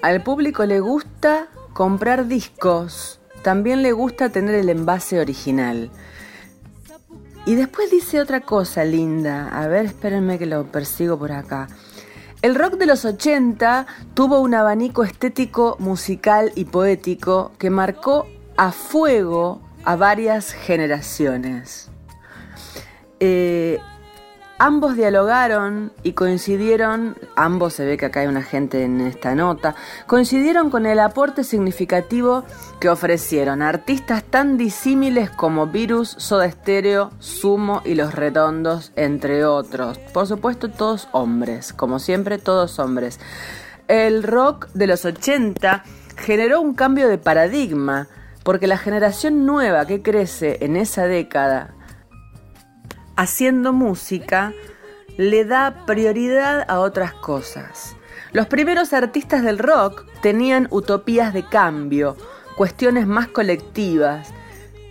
Al 0.00 0.22
público 0.22 0.64
le 0.64 0.80
gusta 0.80 1.48
comprar 1.74 2.26
discos, 2.26 3.20
también 3.42 3.82
le 3.82 3.92
gusta 3.92 4.30
tener 4.30 4.54
el 4.54 4.70
envase 4.70 5.20
original. 5.20 5.90
Y 7.44 7.54
después 7.54 7.90
dice 7.90 8.18
otra 8.18 8.40
cosa 8.40 8.82
linda, 8.84 9.50
a 9.50 9.68
ver, 9.68 9.84
espérenme 9.84 10.38
que 10.38 10.46
lo 10.46 10.64
persigo 10.64 11.18
por 11.18 11.32
acá. 11.32 11.68
El 12.42 12.56
rock 12.56 12.74
de 12.74 12.86
los 12.86 13.04
80 13.04 13.86
tuvo 14.14 14.40
un 14.40 14.54
abanico 14.54 15.04
estético, 15.04 15.76
musical 15.78 16.50
y 16.56 16.64
poético 16.64 17.52
que 17.56 17.70
marcó 17.70 18.26
a 18.56 18.72
fuego 18.72 19.62
a 19.84 19.94
varias 19.94 20.52
generaciones. 20.52 21.88
Eh, 23.20 23.78
ambos 24.62 24.94
dialogaron 24.94 25.90
y 26.04 26.12
coincidieron, 26.12 27.16
ambos 27.34 27.72
se 27.72 27.84
ve 27.84 27.96
que 27.96 28.06
acá 28.06 28.20
hay 28.20 28.28
una 28.28 28.44
gente 28.44 28.84
en 28.84 29.00
esta 29.00 29.34
nota, 29.34 29.74
coincidieron 30.06 30.70
con 30.70 30.86
el 30.86 31.00
aporte 31.00 31.42
significativo 31.42 32.44
que 32.78 32.88
ofrecieron 32.88 33.60
artistas 33.60 34.22
tan 34.22 34.56
disímiles 34.56 35.30
como 35.30 35.66
Virus, 35.66 36.10
Soda 36.10 36.48
Stereo, 36.48 37.10
Sumo 37.18 37.82
y 37.84 37.96
Los 37.96 38.14
Redondos, 38.14 38.92
entre 38.94 39.44
otros. 39.44 39.98
Por 39.98 40.28
supuesto, 40.28 40.70
todos 40.70 41.08
hombres, 41.10 41.72
como 41.72 41.98
siempre, 41.98 42.38
todos 42.38 42.78
hombres. 42.78 43.18
El 43.88 44.22
rock 44.22 44.68
de 44.74 44.86
los 44.86 45.04
80 45.04 45.82
generó 46.16 46.60
un 46.60 46.74
cambio 46.74 47.08
de 47.08 47.18
paradigma, 47.18 48.06
porque 48.44 48.68
la 48.68 48.78
generación 48.78 49.44
nueva 49.44 49.86
que 49.86 50.02
crece 50.02 50.58
en 50.60 50.76
esa 50.76 51.08
década 51.08 51.74
haciendo 53.16 53.72
música 53.72 54.52
le 55.16 55.44
da 55.44 55.84
prioridad 55.86 56.64
a 56.68 56.80
otras 56.80 57.12
cosas. 57.12 57.96
Los 58.32 58.46
primeros 58.46 58.92
artistas 58.92 59.42
del 59.42 59.58
rock 59.58 60.06
tenían 60.22 60.68
utopías 60.70 61.34
de 61.34 61.44
cambio, 61.44 62.16
cuestiones 62.56 63.06
más 63.06 63.28
colectivas, 63.28 64.28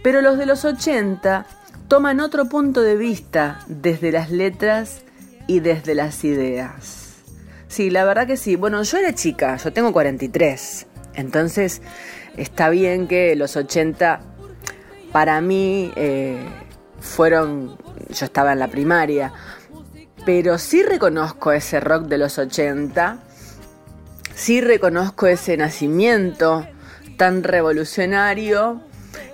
pero 0.04 0.22
los 0.22 0.38
de 0.38 0.46
los 0.46 0.66
80 0.66 1.46
toman 1.88 2.20
otro 2.20 2.46
punto 2.46 2.82
de 2.82 2.96
vista 2.96 3.60
desde 3.68 4.12
las 4.12 4.32
letras 4.32 5.02
y 5.48 5.60
desde 5.60 5.96
las 5.96 6.24
ideas. 6.24 7.16
Sí, 7.68 7.90
la 7.90 8.04
verdad 8.04 8.28
que 8.28 8.38
sí. 8.38 8.56
Bueno, 8.56 8.84
yo 8.84 8.98
era 8.98 9.14
chica, 9.16 9.58
yo 9.58 9.74
tengo 9.74 9.92
43, 9.92 10.88
entonces 11.16 11.82
está 12.38 12.70
bien 12.70 13.08
que 13.08 13.36
los 13.36 13.56
80 13.56 14.22
para 15.12 15.42
mí 15.42 15.92
eh, 15.96 16.38
fueron, 17.00 17.78
yo 18.12 18.26
estaba 18.26 18.54
en 18.54 18.60
la 18.60 18.68
primaria, 18.68 19.34
pero 20.26 20.58
sí 20.58 20.84
reconozco 20.84 21.52
ese 21.52 21.80
rock 21.80 22.04
de 22.06 22.18
los 22.18 22.38
80, 22.38 23.18
sí 24.36 24.62
reconozco 24.62 25.28
ese 25.28 25.58
nacimiento 25.58 26.68
tan 27.18 27.44
revolucionario 27.44 28.82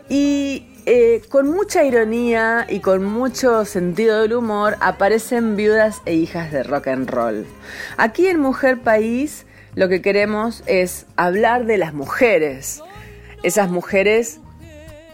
y 0.10 0.68
eh, 0.86 1.22
con 1.30 1.50
mucha 1.50 1.84
ironía 1.84 2.66
y 2.70 2.80
con 2.80 3.04
mucho 3.04 3.66
sentido 3.66 4.22
del 4.22 4.34
humor 4.34 4.78
aparecen 4.80 5.58
viudas 5.58 6.02
e 6.06 6.13
hijas 6.13 6.52
de 6.52 6.63
rock 6.63 6.88
and 6.88 7.10
roll. 7.10 7.46
Aquí 7.98 8.28
en 8.28 8.40
Mujer 8.40 8.80
País 8.80 9.46
lo 9.76 9.90
que 9.90 10.02
queremos 10.02 10.63
es 10.66 11.06
hablar 11.18 11.66
de 11.66 11.78
las 11.78 11.94
mujeres, 11.94 12.82
esas 13.44 13.70
mujeres 13.70 14.40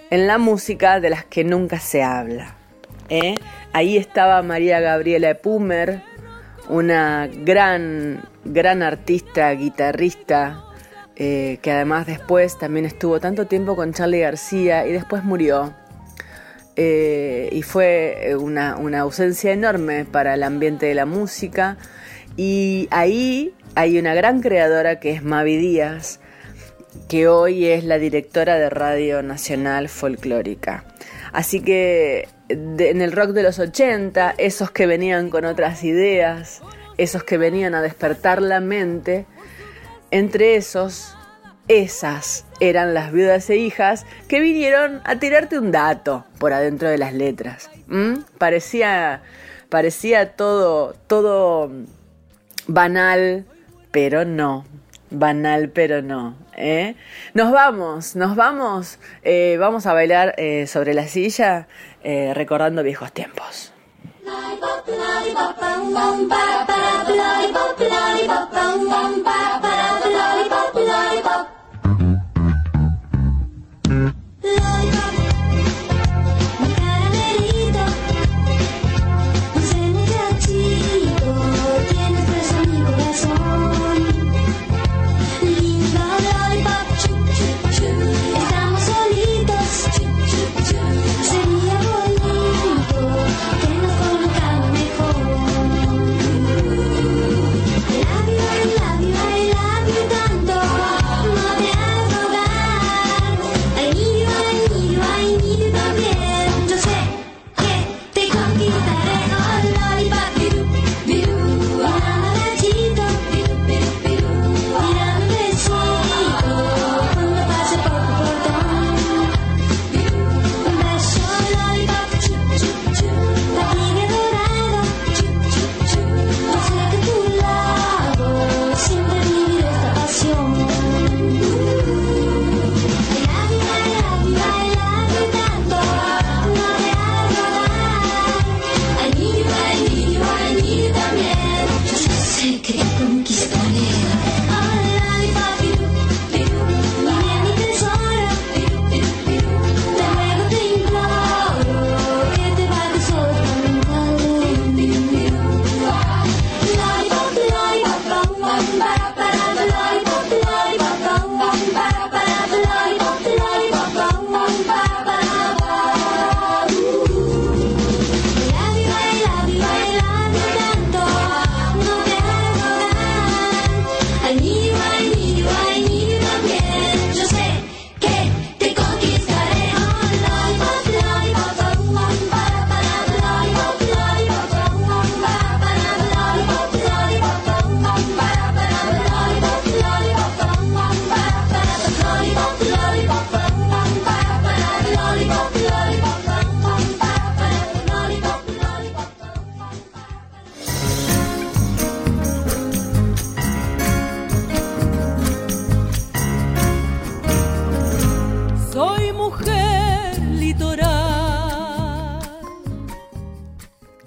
en 0.10 0.28
la 0.28 0.38
música 0.38 0.99
de 0.99 1.10
las 1.10 1.26
que 1.26 1.43
nunca 1.43 1.80
se 1.80 2.04
habla. 2.04 2.56
¿Eh? 3.13 3.36
Ahí 3.73 3.97
estaba 3.97 4.41
María 4.41 4.80
Gabriela 4.80 5.36
Pumer, 5.36 6.02
una 6.67 7.30
gran, 7.45 8.23
gran 8.43 8.82
artista, 8.82 9.52
guitarrista, 9.52 10.63
eh, 11.15 11.60
que 11.62 11.71
además 11.71 12.08
después 12.08 12.58
también 12.58 12.86
estuvo 12.86 13.19
tanto 13.19 13.45
tiempo 13.45 13.76
con 13.76 13.93
Charlie 13.93 14.21
García 14.21 14.88
y 14.88 14.91
después 14.91 15.23
murió. 15.23 15.73
Eh, 16.76 17.49
y 17.52 17.62
fue 17.62 18.36
una, 18.39 18.78
una 18.78 19.02
ausencia 19.02 19.52
enorme 19.52 20.06
para 20.06 20.34
el 20.34 20.41
ambiente 20.41 20.88
de 20.88 20.95
la 20.95 21.06
música. 21.06 21.78
Y 22.36 22.88
ahí 22.89 23.54
hay 23.76 23.99
una 23.99 24.15
gran 24.15 24.41
creadora 24.41 24.99
que 24.99 25.12
es 25.12 25.23
Mavi 25.23 25.58
Díaz, 25.58 26.19
que 27.08 27.28
hoy 27.28 27.67
es 27.67 27.84
la 27.84 27.99
directora 27.99 28.58
de 28.58 28.71
Radio 28.71 29.21
Nacional 29.21 29.88
Folclórica. 29.88 30.84
Así 31.33 31.61
que 31.61 32.29
en 32.47 33.01
el 33.01 33.11
rock 33.11 33.31
de 33.31 33.43
los 33.43 33.59
80, 33.59 34.35
esos 34.37 34.71
que 34.71 34.85
venían 34.85 35.29
con 35.29 35.45
otras 35.45 35.83
ideas, 35.83 36.61
esos 36.97 37.23
que 37.23 37.37
venían 37.37 37.75
a 37.75 37.81
despertar 37.81 38.41
la 38.41 38.59
mente, 38.59 39.25
entre 40.11 40.55
esos, 40.55 41.15
esas 41.67 42.45
eran 42.59 42.93
las 42.93 43.11
viudas 43.11 43.49
e 43.49 43.57
hijas 43.57 44.05
que 44.27 44.39
vinieron 44.39 45.01
a 45.05 45.17
tirarte 45.17 45.57
un 45.57 45.71
dato 45.71 46.25
por 46.37 46.53
adentro 46.53 46.89
de 46.89 46.97
las 46.97 47.13
letras. 47.13 47.69
Parecía, 48.37 49.23
parecía 49.69 50.35
todo, 50.35 50.93
todo 51.07 51.71
banal, 52.67 53.45
pero 53.91 54.23
no 54.23 54.65
banal, 55.13 55.69
pero 55.69 56.01
no. 56.01 56.35
¿Eh? 56.57 56.95
Nos 57.33 57.51
vamos, 57.51 58.15
nos 58.15 58.35
vamos, 58.35 58.99
eh, 59.23 59.57
vamos 59.59 59.85
a 59.85 59.93
bailar 59.93 60.35
eh, 60.37 60.67
sobre 60.67 60.93
la 60.93 61.07
silla 61.07 61.67
recordando 62.03 62.83
viejos 62.83 63.13
tiempos. 63.13 63.71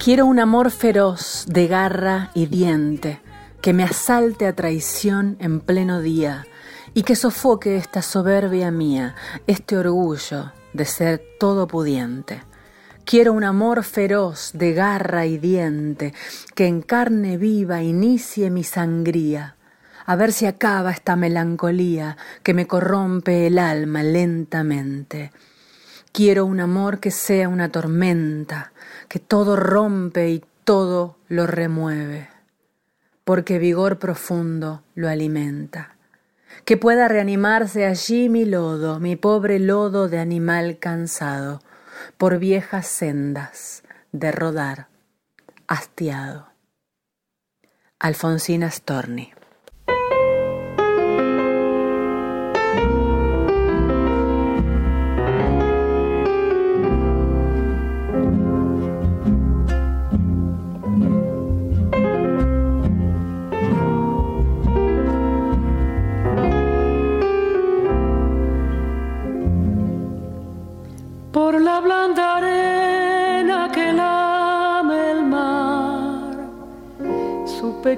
Quiero 0.07 0.27
un 0.27 0.39
amor 0.39 0.71
feroz 0.71 1.47
de 1.49 1.67
garra 1.67 2.31
y 2.33 2.47
diente 2.47 3.21
que 3.61 3.73
me 3.73 3.83
asalte 3.83 4.47
a 4.47 4.55
traición 4.55 5.37
en 5.41 5.59
pleno 5.59 6.01
día 6.01 6.47
y 6.95 7.03
que 7.03 7.17
sofoque 7.17 7.77
esta 7.77 8.03
soberbia 8.03 8.71
mía, 8.71 9.17
este 9.49 9.77
orgullo 9.77 10.53
de 10.75 10.85
ser 10.85 11.25
todopudiente. 11.41 12.45
Quiero 13.05 13.33
un 13.33 13.43
amor 13.43 13.83
feroz 13.83 14.53
de 14.55 14.75
garra 14.75 15.27
y 15.27 15.39
diente 15.39 16.15
que 16.55 16.69
en 16.69 16.83
carne 16.83 17.37
viva 17.37 17.83
inicie 17.83 18.49
mi 18.49 18.63
sangría, 18.63 19.57
a 20.05 20.15
ver 20.15 20.33
si 20.33 20.47
acaba 20.47 20.93
esta 20.93 21.17
melancolía 21.17 22.17
que 22.45 22.55
me 22.55 22.69
corrompe 22.69 23.49
el 23.49 23.59
alma 23.59 24.05
lentamente. 24.05 25.33
Quiero 26.13 26.47
un 26.47 26.61
amor 26.61 27.01
que 27.01 27.11
sea 27.11 27.49
una 27.49 27.71
tormenta, 27.71 28.73
que 29.09 29.19
todo 29.19 29.57
rompe 29.57 30.31
y 30.31 30.45
todo 30.65 31.17
lo 31.29 31.47
remueve, 31.47 32.29
porque 33.25 33.59
vigor 33.59 33.99
profundo 33.99 34.83
lo 34.95 35.09
alimenta 35.09 35.97
que 36.65 36.77
pueda 36.77 37.09
reanimarse 37.09 37.87
allí 37.87 38.29
mi 38.29 38.45
lodo, 38.45 38.99
mi 38.99 39.17
pobre 39.17 39.59
lodo 39.59 40.09
de 40.09 40.19
animal 40.19 40.79
cansado, 40.79 41.61
por 42.17 42.39
viejas 42.39 42.87
sendas 42.87 43.83
de 44.13 44.33
rodar, 44.33 44.89
hastiado. 45.69 46.49
Alfonsina 47.99 48.71
Storni. 48.71 49.33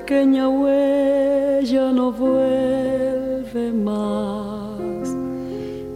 Pequeña 0.09 0.49
huella 0.49 1.93
no 1.93 2.11
vuelve 2.11 3.73
más. 3.75 5.11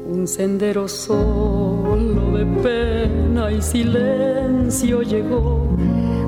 Un 0.06 0.26
sendero 0.26 0.86
solo 0.86 2.36
de 2.36 2.44
pena 2.62 3.50
y 3.50 3.62
silencio 3.62 5.00
llegó 5.00 5.66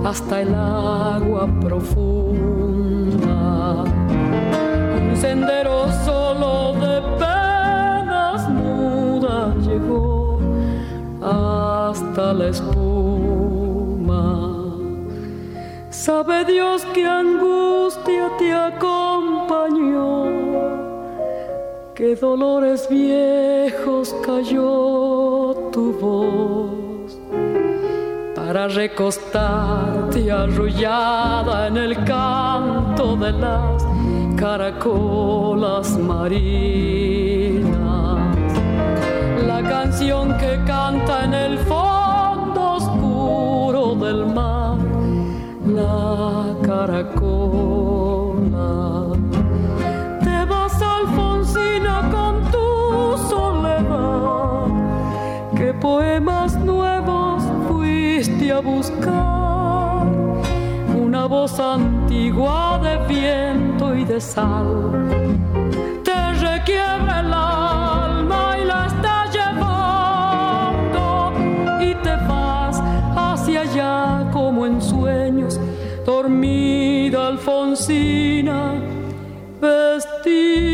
hasta 0.02 0.40
el 0.40 0.54
agua 0.54 1.46
profunda. 1.60 2.24
Un 5.02 5.16
sendero 5.18 5.92
solo 6.06 6.72
de 6.84 7.02
penas 7.18 8.48
mudas 8.48 9.56
llegó 9.66 10.40
hasta 11.20 12.32
la 12.32 12.48
espuma 12.48 12.94
Sabe 16.04 16.44
Dios 16.44 16.84
que 16.92 17.06
angustia 17.06 17.43
que 22.04 22.14
dolores 22.16 22.86
viejos 22.90 24.14
cayó 24.26 25.70
tu 25.72 25.84
voz 25.98 27.18
para 28.36 28.68
recostarte 28.68 30.30
arrullada 30.30 31.68
en 31.68 31.78
el 31.78 32.04
canto 32.04 33.16
de 33.16 33.32
las 33.32 33.82
caracolas 34.36 35.96
marinas. 35.96 37.64
La 39.46 39.62
canción 39.62 40.36
que 40.36 40.60
canta 40.66 41.24
en 41.24 41.32
el 41.32 41.58
fondo 41.60 42.72
oscuro 42.80 43.94
del 43.94 44.26
mar 44.26 44.76
la 45.66 46.54
caracola. 46.62 47.73
Una 60.94 61.26
voz 61.26 61.58
antigua 61.60 62.80
de 62.82 62.98
viento 63.06 63.94
y 63.94 64.04
de 64.04 64.20
sal. 64.20 65.08
Te 66.02 66.32
requiebra 66.34 67.20
el 67.20 67.32
alma 67.32 68.58
y 68.60 68.64
la 68.64 68.86
está 68.86 69.26
llevando 69.36 71.02
y 71.80 71.94
te 72.02 72.16
vas 72.28 72.82
hacia 73.16 73.60
allá 73.62 74.30
como 74.32 74.66
en 74.66 74.80
sueños 74.80 75.60
dormida 76.04 77.28
Alfonsina, 77.28 78.74
vestida 79.60 80.73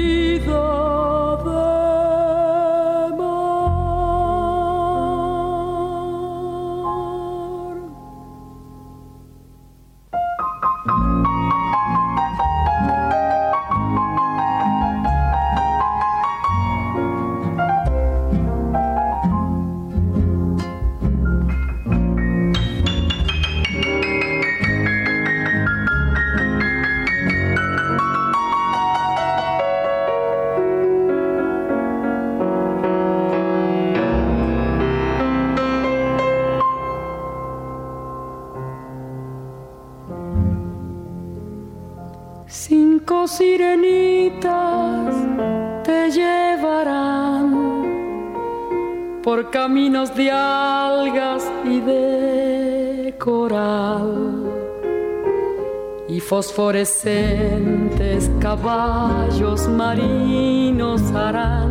fosforescentes 56.40 58.30
caballos 58.40 59.68
marinos 59.68 61.02
harán 61.12 61.70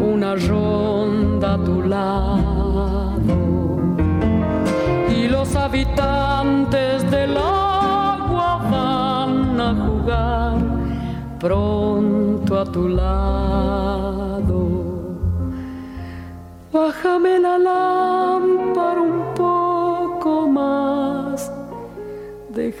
una 0.00 0.36
ronda 0.36 1.54
a 1.54 1.64
tu 1.64 1.82
lado 1.82 3.36
y 5.10 5.26
los 5.26 5.56
habitantes 5.56 7.10
del 7.10 7.36
agua 7.36 8.60
van 8.70 9.60
a 9.60 9.74
jugar 9.74 10.58
pronto 11.40 12.56
a 12.56 12.64
tu 12.66 12.88
lado. 12.88 14.58
Bájame 16.72 17.40
la 17.40 17.58
lámpara 17.58 17.97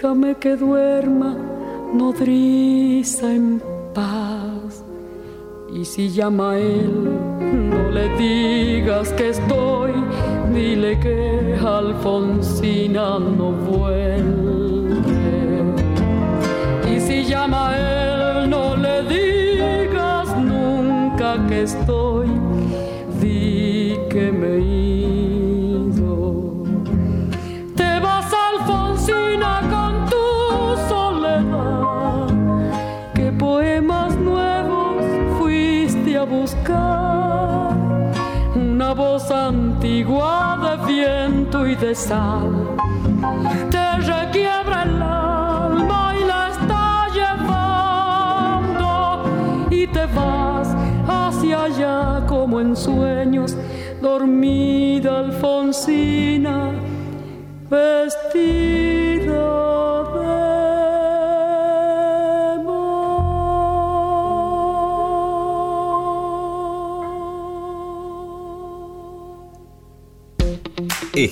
déjame 0.00 0.36
que 0.36 0.54
duerma 0.54 1.36
nodriza 1.92 3.32
en 3.32 3.60
paz. 3.92 4.84
Y 5.74 5.84
si 5.84 6.08
llama 6.10 6.52
a 6.52 6.58
él, 6.58 7.10
no 7.70 7.90
le 7.90 8.08
digas 8.16 9.12
que 9.14 9.30
estoy, 9.30 9.92
dile 10.54 11.00
que 11.00 11.56
Alfonsina 11.66 13.18
no 13.18 13.50
vuelve. 13.68 15.08
Y 16.94 17.00
si 17.00 17.24
llama 17.24 17.70
a 17.70 17.76
él, 17.76 17.98
que 21.48 21.62
estoy, 21.62 22.28
de 41.76 41.94
sal. 41.94 42.76
Te 43.70 43.96
requiebra 43.98 44.82
el 44.84 45.02
alma 45.02 46.14
y 46.18 46.24
la 46.24 46.48
está 46.48 47.06
llevando 47.18 48.88
y 49.70 49.86
te 49.86 50.06
vas 50.06 50.74
hacia 51.06 51.64
allá 51.64 52.24
como 52.26 52.60
en 52.60 52.74
sueños, 52.76 53.56
dormida 54.00 55.18
Alfonsina, 55.20 56.72
vestida. 57.70 58.87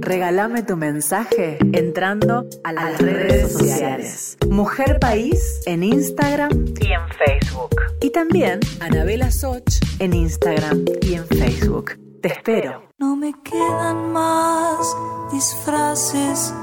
regálame 0.00 0.62
tu 0.62 0.76
mensaje 0.76 1.58
entrando 1.72 2.46
a 2.64 2.72
las 2.72 2.98
redes 2.98 3.52
sociales. 3.52 4.36
Mujer 4.48 4.98
País 4.98 5.60
en 5.66 5.82
Instagram 5.82 6.50
y 6.80 6.92
en 6.92 7.08
Facebook. 7.18 7.76
Y 8.00 8.10
también 8.10 8.60
Anabela 8.80 9.30
Soch 9.30 9.80
en 9.98 10.14
Instagram 10.14 10.84
y 11.02 11.14
en 11.14 11.26
Facebook. 11.26 11.98
Te 12.22 12.28
espero. 12.28 12.82
No 12.98 13.16
me 13.16 13.32
quedan 13.44 14.12
más 14.12 14.96
disfraces 15.32 16.54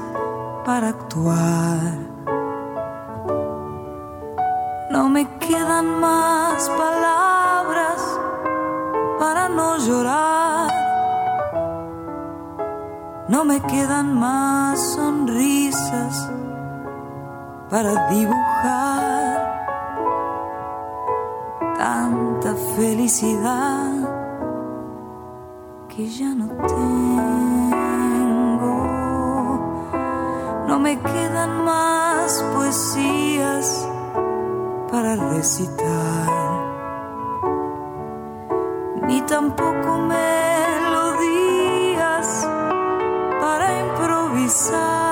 para 0.64 0.90
actuar. 0.90 2.18
No 4.90 5.08
me 5.08 5.28
quedan 5.38 6.00
más 6.00 6.68
palabras 6.70 8.18
para 9.18 9.48
no 9.48 9.78
llorar. 9.78 10.87
No 13.28 13.44
me 13.44 13.60
quedan 13.60 14.18
más 14.18 14.80
sonrisas 14.94 16.30
para 17.68 18.08
dibujar 18.08 19.28
tanta 21.76 22.54
felicidad 22.74 23.92
que 25.88 26.08
ya 26.08 26.34
no 26.34 26.46
tengo. 26.66 26.88
No 30.66 30.78
me 30.78 30.98
quedan 30.98 31.64
más 31.66 32.42
poesías 32.54 33.86
para 34.90 35.16
recitar, 35.16 36.28
ni 39.06 39.20
tampoco 39.20 39.98
melodías 39.98 40.47
So. 44.48 45.07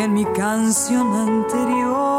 En 0.00 0.14
mi 0.14 0.24
canción 0.24 1.14
anterior. 1.14 2.09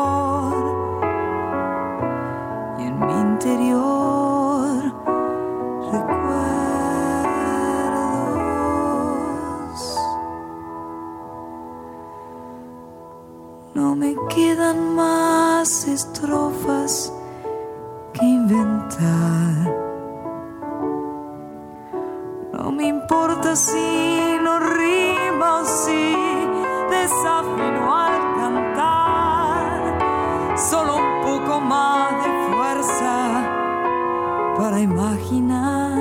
Imaginar 34.82 35.98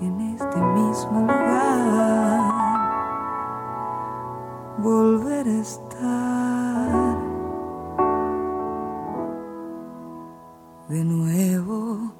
en 0.00 0.20
este 0.34 0.56
mismo 0.56 1.20
lugar 1.20 2.40
volver 4.78 5.46
a 5.46 5.60
estar 5.60 7.18
de 10.88 11.04
nuevo. 11.04 12.12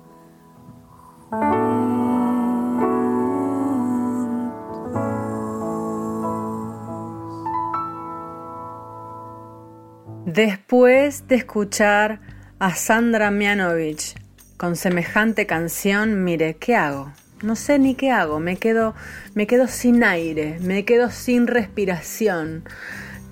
Después 10.27 11.27
de 11.27 11.35
escuchar 11.37 12.30
a 12.61 12.75
Sandra 12.75 13.31
Mianovich 13.31 14.15
con 14.57 14.77
semejante 14.77 15.47
canción, 15.47 16.23
mire, 16.25 16.55
¿qué 16.57 16.77
hago? 16.77 17.13
No 17.43 17.57
sé 17.57 17.79
ni 17.79 17.95
qué 17.95 18.11
hago, 18.11 18.39
me 18.39 18.57
quedo, 18.59 18.95
me 19.35 19.47
quedo 19.47 19.67
sin 19.67 20.05
aire, 20.05 20.59
me 20.61 20.85
quedo 20.85 21.11
sin 21.11 21.47
respiración. 21.47 22.65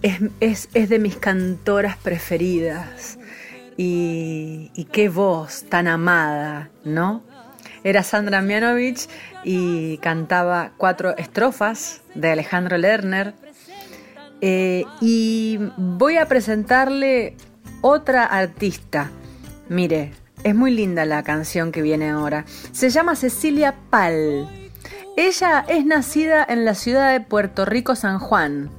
Es, 0.01 0.21
es- 0.41 0.69
es 0.73 0.89
de 0.89 0.99
mis 0.99 1.17
cantoras 1.17 1.97
preferidas. 1.99 3.19
Y, 3.77 4.71
qué 4.91 5.09
voz 5.09 5.65
tan 5.69 5.87
amada, 5.87 6.71
¿no? 6.85 7.23
Era 7.85 8.03
Sandra 8.03 8.41
Mianovich 8.43 9.09
y 9.45 9.99
cantaba 9.99 10.73
cuatro 10.79 11.17
estrofas 11.17 12.01
de 12.15 12.31
Alejandro 12.33 12.77
Lerner. 12.79 13.35
Eh, 14.41 14.85
y 15.01 15.59
voy 15.77 16.17
a 16.17 16.27
presentarle 16.27 17.37
otra 17.81 18.25
artista. 18.25 19.11
Mire, 19.69 20.13
es 20.45 20.55
muy 20.55 20.71
linda 20.71 21.05
la 21.05 21.23
canción 21.23 21.73
que 21.73 21.83
viene 21.83 22.11
ahora. 22.11 22.45
Se 22.73 22.91
llama 22.91 23.17
Cecilia 23.17 23.75
Pal. 23.91 24.49
Ella 25.17 25.65
es 25.69 25.85
nacida 25.85 26.47
en 26.49 26.65
la 26.65 26.75
ciudad 26.75 27.13
de 27.13 27.21
Puerto 27.21 27.65
Rico, 27.65 27.97
San 27.97 28.19
Juan. 28.19 28.71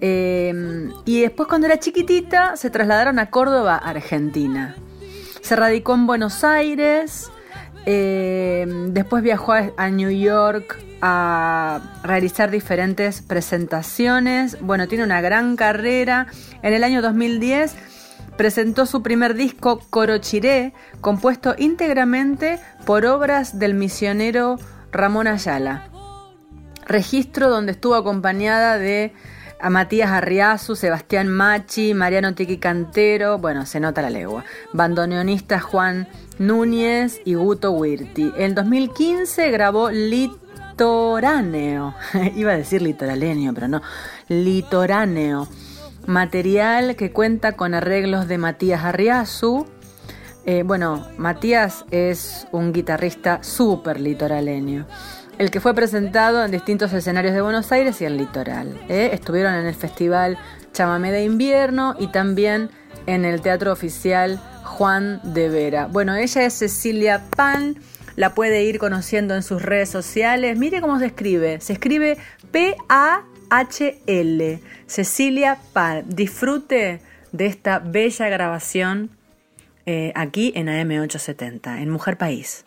Eh, 0.00 0.90
y 1.04 1.20
después 1.20 1.48
cuando 1.48 1.66
era 1.66 1.78
chiquitita 1.78 2.56
se 2.56 2.70
trasladaron 2.70 3.18
a 3.18 3.30
Córdoba, 3.30 3.76
Argentina. 3.76 4.74
Se 5.40 5.54
radicó 5.54 5.94
en 5.94 6.06
Buenos 6.06 6.44
Aires, 6.44 7.30
eh, 7.86 8.66
después 8.88 9.22
viajó 9.22 9.52
a, 9.52 9.70
a 9.76 9.90
New 9.90 10.10
York 10.10 10.78
a 11.00 11.80
realizar 12.02 12.50
diferentes 12.50 13.22
presentaciones. 13.22 14.60
Bueno, 14.60 14.88
tiene 14.88 15.04
una 15.04 15.20
gran 15.20 15.56
carrera. 15.56 16.26
En 16.62 16.72
el 16.72 16.84
año 16.84 17.00
2010 17.00 17.74
presentó 18.36 18.86
su 18.86 19.02
primer 19.02 19.34
disco 19.34 19.80
Corochiré, 19.90 20.72
compuesto 21.00 21.54
íntegramente 21.58 22.58
por 22.84 23.06
obras 23.06 23.58
del 23.58 23.74
misionero 23.74 24.56
Ramón 24.92 25.26
Ayala. 25.26 25.88
Registro 26.86 27.50
donde 27.50 27.72
estuvo 27.72 27.94
acompañada 27.94 28.78
de 28.78 29.12
a 29.58 29.70
Matías 29.70 30.10
Arriazu, 30.10 30.76
Sebastián 30.76 31.28
Machi, 31.28 31.94
Mariano 31.94 32.34
Tiqui 32.34 32.58
Cantero, 32.58 33.38
bueno, 33.38 33.64
se 33.64 33.80
nota 33.80 34.02
la 34.02 34.10
legua, 34.10 34.44
bandoneonista 34.72 35.60
Juan 35.60 36.08
Núñez 36.38 37.20
y 37.24 37.34
Guto 37.34 37.72
Wirti. 37.72 38.32
En 38.36 38.54
2015 38.54 39.50
grabó 39.50 39.90
Lit 39.90 40.32
litoráneo. 40.76 41.94
Iba 42.36 42.52
a 42.52 42.56
decir 42.56 42.82
litoraleño, 42.82 43.54
pero 43.54 43.68
no. 43.68 43.82
Litoráneo. 44.28 45.48
Material 46.06 46.94
que 46.96 47.10
cuenta 47.10 47.52
con 47.52 47.74
arreglos 47.74 48.28
de 48.28 48.38
Matías 48.38 48.84
Arriazu. 48.84 49.66
Eh, 50.44 50.62
bueno, 50.64 51.06
Matías 51.18 51.84
es 51.90 52.46
un 52.52 52.72
guitarrista 52.72 53.42
súper 53.42 54.00
litoraleño. 54.00 54.86
El 55.38 55.50
que 55.50 55.60
fue 55.60 55.74
presentado 55.74 56.44
en 56.44 56.50
distintos 56.50 56.92
escenarios 56.92 57.34
de 57.34 57.42
Buenos 57.42 57.70
Aires 57.72 58.00
y 58.00 58.04
el 58.04 58.16
litoral. 58.16 58.80
¿eh? 58.88 59.10
Estuvieron 59.12 59.54
en 59.54 59.66
el 59.66 59.74
festival 59.74 60.38
Chamamé 60.72 61.10
de 61.10 61.24
Invierno 61.24 61.96
y 61.98 62.06
también 62.06 62.70
en 63.06 63.24
el 63.24 63.40
Teatro 63.40 63.72
Oficial 63.72 64.40
Juan 64.64 65.20
de 65.24 65.48
Vera. 65.48 65.86
Bueno, 65.86 66.14
ella 66.14 66.44
es 66.44 66.54
Cecilia 66.54 67.24
Pan, 67.36 67.76
la 68.14 68.34
puede 68.34 68.64
ir 68.64 68.78
conociendo 68.78 69.34
en 69.34 69.42
sus 69.42 69.60
redes 69.60 69.90
sociales. 69.90 70.56
Mire 70.56 70.80
cómo 70.80 70.98
se 70.98 71.06
escribe, 71.06 71.60
se 71.60 71.72
escribe 71.74 72.16
P-A-H-L, 73.48 74.60
Cecilia 74.86 75.58
Pan. 75.72 76.04
Disfrute 76.08 77.00
de 77.32 77.46
esta 77.46 77.78
bella 77.78 78.28
grabación 78.28 79.10
eh, 79.84 80.12
aquí 80.14 80.52
en 80.56 80.66
AM870, 80.68 81.80
en 81.80 81.90
Mujer 81.90 82.16
País. 82.16 82.64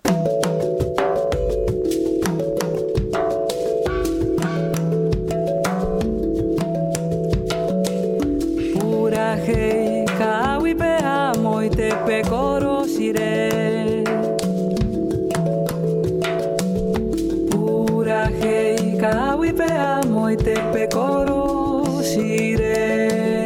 Amo 19.79 20.29
i 20.29 20.35
te 20.35 20.55
pecoro 20.73 22.01
sire 22.01 23.45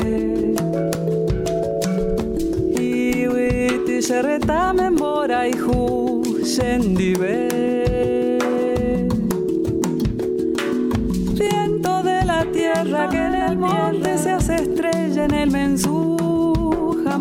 Iwi 2.79 3.83
ti 3.85 4.01
sereta 4.01 4.73
me 4.73 4.89
mora 4.89 5.45
i 5.45 5.55
hu 5.63 6.23
sendive 6.55 7.37
Viento 11.39 11.93
de 12.09 12.19
la 12.25 12.41
tierra 12.51 13.09
que 13.09 13.21
en 13.29 13.35
el 13.35 13.57
monte 13.57 14.17
se 14.17 14.31
hace 14.31 14.55
estrella 14.55 15.25
en 15.25 15.33
el 15.33 15.51
mensú 15.51 16.13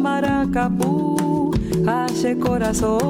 Maracapú 0.02 1.52
hace 1.86 2.36
corazón. 2.38 3.00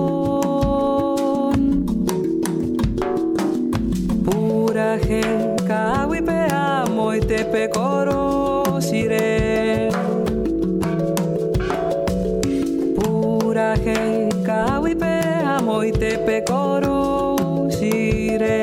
Pura 4.25 4.99
genca, 4.99 5.52
amo 5.71 7.15
y 7.15 7.21
te 7.21 7.45
pecoro 7.45 8.81
sire. 8.81 9.89
Pura 12.97 13.77
genca, 13.77 14.77
amo 15.57 15.85
y 15.85 15.93
te 15.93 16.19
pecoro 16.19 17.69
sire. 17.71 18.63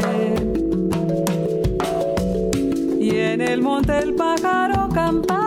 Y 2.99 3.09
en 3.15 3.41
el 3.41 3.61
monte 3.61 3.97
el 3.97 4.15
pájaro 4.15 4.89
campa 4.93 5.38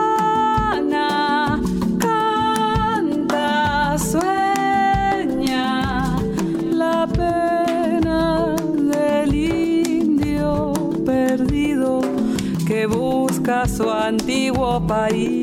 body. 15.03 15.42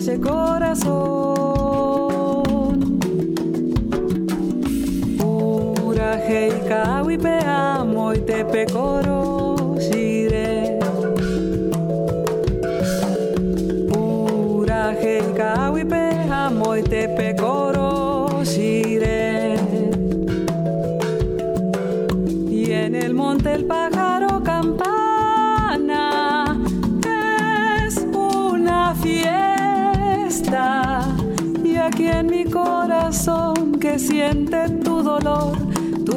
Hace 0.00 0.18
corazón. 0.18 1.09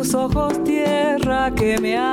Tus 0.04 0.16
ojos 0.16 0.62
tierra 0.66 1.49
que 1.56 1.80
me 1.80 1.97
hablan 1.97 2.12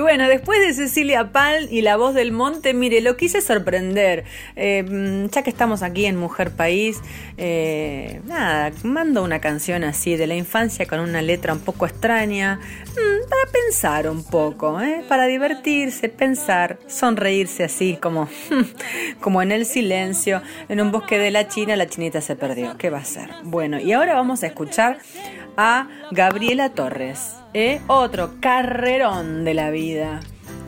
Bueno, 0.00 0.28
después 0.28 0.60
de 0.60 0.72
Cecilia 0.72 1.32
Pal 1.32 1.68
y 1.70 1.82
La 1.82 1.96
Voz 1.96 2.14
del 2.14 2.32
Monte, 2.32 2.72
mire, 2.74 3.00
lo 3.00 3.16
quise 3.16 3.40
sorprender. 3.40 4.24
Eh, 4.56 4.82
mm, 4.82 5.30
ya 5.30 5.42
que 5.42 5.50
estamos 5.50 5.82
aquí 5.82 6.06
en 6.06 6.16
Mujer 6.16 6.50
País, 6.52 7.00
eh, 7.36 8.20
nada, 8.24 8.72
mando 8.82 9.22
una 9.22 9.40
canción 9.40 9.84
así 9.84 10.16
de 10.16 10.26
la 10.26 10.34
infancia 10.34 10.86
con 10.86 11.00
una 11.00 11.22
letra 11.22 11.52
un 11.52 11.60
poco 11.60 11.86
extraña, 11.86 12.56
mm, 12.56 13.28
para 13.28 13.52
pensar 13.52 14.08
un 14.08 14.24
poco, 14.24 14.80
¿eh? 14.80 15.04
para 15.08 15.26
divertirse, 15.26 16.08
pensar, 16.08 16.78
sonreírse 16.86 17.64
así 17.64 17.98
como, 18.00 18.28
como 19.20 19.42
en 19.42 19.52
el 19.52 19.66
silencio, 19.66 20.42
en 20.68 20.80
un 20.80 20.92
bosque 20.92 21.18
de 21.18 21.30
la 21.30 21.48
China, 21.48 21.76
la 21.76 21.86
chinita 21.86 22.20
se 22.20 22.36
perdió. 22.36 22.76
¿Qué 22.78 22.90
va 22.90 22.98
a 22.98 23.04
ser? 23.04 23.28
Bueno, 23.44 23.80
y 23.80 23.92
ahora 23.92 24.14
vamos 24.14 24.42
a 24.42 24.46
escuchar 24.46 24.98
a 25.56 25.88
Gabriela 26.10 26.70
Torres, 26.70 27.36
¿eh? 27.54 27.80
otro 27.86 28.34
carrerón 28.40 29.44
de 29.44 29.54
la 29.54 29.70
vida. 29.70 30.20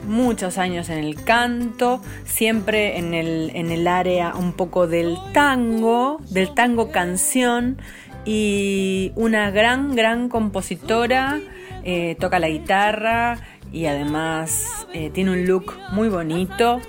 Muchos 0.07 0.59
años 0.59 0.91
en 0.91 0.99
el 0.99 1.23
canto, 1.25 2.03
siempre 2.25 2.99
en 2.99 3.15
el, 3.15 3.51
en 3.55 3.71
el 3.71 3.89
área 3.89 4.35
un 4.35 4.53
poco 4.53 4.87
del 4.87 5.17
tango, 5.33 6.19
del 6.29 6.53
tango 6.53 6.91
canción 6.91 7.79
y 8.27 9.13
una 9.15 9.51
gran, 9.51 9.95
gran 9.95 10.29
compositora, 10.29 11.41
eh, 11.85 12.17
toca 12.21 12.39
la 12.39 12.49
guitarra 12.49 13.39
y 13.73 13.87
además 13.87 14.87
eh, 14.93 15.11
tiene 15.11 15.33
un 15.33 15.47
look 15.47 15.75
muy 15.93 16.09
bonito. 16.09 16.81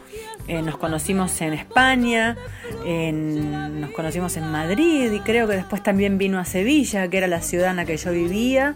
Eh, 0.48 0.62
nos 0.62 0.78
conocimos 0.78 1.42
en 1.42 1.54
España, 1.54 2.38
nos 2.86 3.90
conocimos 3.92 4.38
en 4.38 4.52
Madrid 4.52 5.12
y 5.12 5.20
creo 5.22 5.48
que 5.48 5.56
después 5.56 5.82
también 5.82 6.20
vino 6.20 6.38
a 6.38 6.46
Sevilla, 6.46 7.08
que 7.08 7.18
era 7.18 7.28
la 7.28 7.42
ciudad 7.42 7.72
en 7.72 7.78
la 7.78 7.86
que 7.86 7.98
yo 7.98 8.12
vivía. 8.12 8.76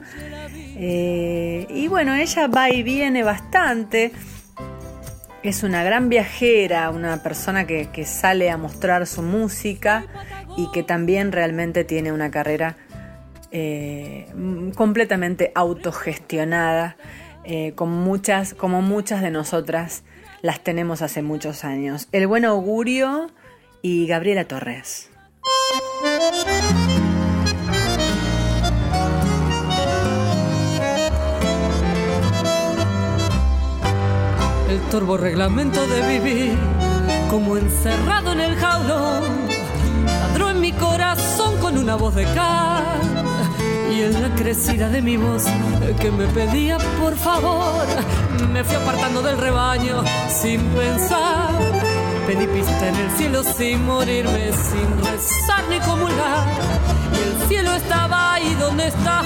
Eh, 0.76 1.68
y 1.70 1.88
bueno, 1.88 2.16
ella 2.16 2.48
va 2.48 2.72
y 2.72 2.82
viene 2.82 3.22
bastante. 3.22 4.12
Es 5.44 5.62
una 5.62 5.84
gran 5.84 6.10
viajera, 6.10 6.90
una 6.90 7.22
persona 7.22 7.68
que, 7.68 8.04
sale 8.04 8.50
a 8.50 8.58
mostrar 8.58 9.06
su 9.06 9.22
música 9.22 10.06
y 10.58 10.72
que 10.72 10.82
también 10.82 11.32
realmente 11.32 11.84
tiene 11.84 12.12
una 12.12 12.32
carrera 12.32 12.78
eh, 13.52 14.26
completamente 14.76 15.52
autogestionada, 15.54 16.98
con 17.74 17.90
muchas, 17.90 18.54
como 18.54 18.84
muchas 18.84 19.24
de 19.24 19.32
nosotras 19.32 20.04
las 20.42 20.64
tenemos 20.64 21.02
hace 21.02 21.22
muchos 21.22 21.64
años. 21.64 22.08
El 22.12 22.28
buen 22.28 22.46
augurio 22.46 23.30
y 23.82 24.08
Gabriela 24.08 24.46
Torres. 24.46 25.10
El 34.70 34.80
turbo 34.92 35.18
reglamento 35.18 35.86
de 35.88 36.20
vivir 36.20 36.58
como 37.30 37.58
encerrado 37.58 38.34
en 38.34 38.42
el 38.42 38.56
jaulón. 38.56 39.24
Ladró 40.06 40.50
en 40.52 40.62
mi 40.62 40.72
corazón 40.74 41.58
con 41.60 41.78
una 41.78 41.96
voz 41.96 42.16
de 42.16 42.24
cal 42.26 43.29
y 43.92 44.02
en 44.04 44.22
la 44.22 44.30
crecida 44.36 44.90
de 44.90 45.02
mi 45.02 45.18
voz 45.18 45.46
que 46.00 46.12
me 46.12 46.28
pedía 46.28 46.78
por 47.00 47.16
favor, 47.16 47.86
me 48.52 48.64
fui 48.64 48.76
apartando 48.76 49.22
del 49.22 49.38
rebaño 49.38 50.04
sin 50.30 50.62
pensar. 50.62 51.50
Pedí 52.28 52.46
pista 52.48 52.90
en 52.90 52.96
el 52.96 53.12
cielo 53.12 53.44
sin 53.44 53.86
morirme, 53.86 54.52
sin 54.54 55.04
rezar 55.04 55.64
ni 55.70 55.80
comulgar. 55.80 56.48
Y 57.14 57.42
el 57.42 57.48
cielo 57.48 57.74
estaba 57.74 58.34
ahí 58.34 58.56
donde 58.60 58.88
estás 58.88 59.26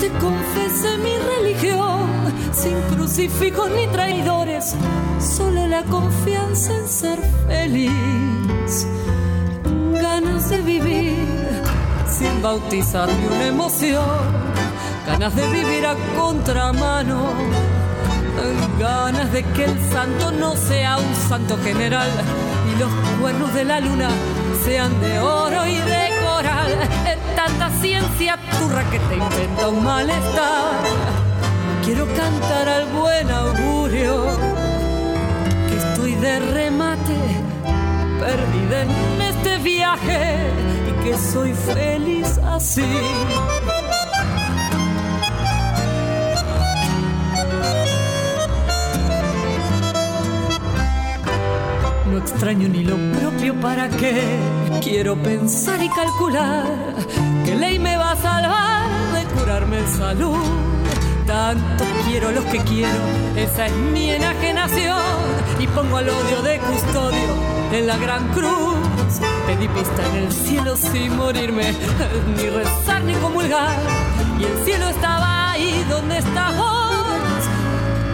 Te 0.00 0.08
confesé 0.18 0.98
mi 0.98 1.16
religión, 1.16 2.08
sin 2.52 2.80
crucifijos 2.94 3.70
ni 3.70 3.86
traidores, 3.88 4.74
solo 5.20 5.66
la 5.66 5.82
confianza 5.84 6.74
en 6.74 6.88
ser 6.88 7.18
feliz. 7.46 8.86
Ganas 9.92 10.50
de 10.50 10.60
vivir 10.62 11.65
sin 12.18 12.40
bautizar 12.40 13.08
ni 13.08 13.26
una 13.26 13.46
emoción, 13.46 14.04
ganas 15.06 15.34
de 15.34 15.46
vivir 15.48 15.84
a 15.86 15.94
contramano, 16.16 17.34
ganas 18.78 19.30
de 19.32 19.42
que 19.42 19.64
el 19.64 19.78
santo 19.90 20.30
no 20.32 20.56
sea 20.56 20.96
un 20.96 21.14
santo 21.28 21.58
general 21.62 22.08
y 22.72 22.78
los 22.78 22.90
cuernos 23.20 23.52
de 23.52 23.64
la 23.64 23.80
luna 23.80 24.08
sean 24.64 24.98
de 25.00 25.18
oro 25.18 25.66
y 25.66 25.76
de 25.76 26.08
coral. 26.24 26.72
Es 27.06 27.36
tanta 27.36 27.70
ciencia 27.80 28.38
turra 28.58 28.82
que 28.90 28.98
te 28.98 29.16
inventa 29.16 29.68
un 29.68 29.84
malestar. 29.84 30.72
Quiero 31.84 32.06
cantar 32.06 32.68
al 32.68 32.86
buen 32.86 33.30
augurio, 33.30 34.38
que 35.68 35.76
estoy 35.76 36.14
de 36.14 36.40
remate, 36.40 37.18
perdida 38.20 38.82
en 38.82 39.22
este 39.22 39.58
viaje 39.58 40.66
que 41.06 41.16
soy 41.16 41.52
feliz 41.52 42.38
así. 42.38 42.82
No 52.10 52.18
extraño 52.18 52.68
ni 52.68 52.82
lo 52.82 52.96
propio 53.20 53.54
para 53.60 53.88
qué. 53.88 54.20
Quiero 54.82 55.14
pensar 55.22 55.80
y 55.80 55.88
calcular 55.90 56.64
qué 57.44 57.54
ley 57.54 57.78
me 57.78 57.96
va 57.96 58.12
a 58.12 58.16
salvar 58.16 58.88
de 59.12 59.24
curarme 59.34 59.78
en 59.78 59.88
salud. 59.88 60.44
Tanto 61.24 61.84
quiero 62.06 62.32
los 62.32 62.44
que 62.46 62.58
quiero, 62.60 63.02
esa 63.36 63.66
es 63.66 63.76
mi 63.92 64.10
enajenación. 64.10 64.98
Y 65.60 65.68
pongo 65.68 65.98
al 65.98 66.08
odio 66.08 66.42
de 66.42 66.58
custodio 66.58 67.30
en 67.72 67.86
la 67.86 67.96
gran 67.96 68.28
cruz 68.28 68.85
Pedí 69.46 69.68
pista 69.68 70.04
en 70.08 70.24
el 70.24 70.32
cielo 70.32 70.76
sin 70.76 71.16
morirme, 71.16 71.72
ni 72.36 72.48
rezar 72.50 73.04
ni 73.04 73.14
comulgar. 73.14 73.78
Y 74.40 74.44
el 74.44 74.64
cielo 74.64 74.88
estaba 74.88 75.52
ahí 75.52 75.84
donde 75.88 76.18
estás 76.18 76.54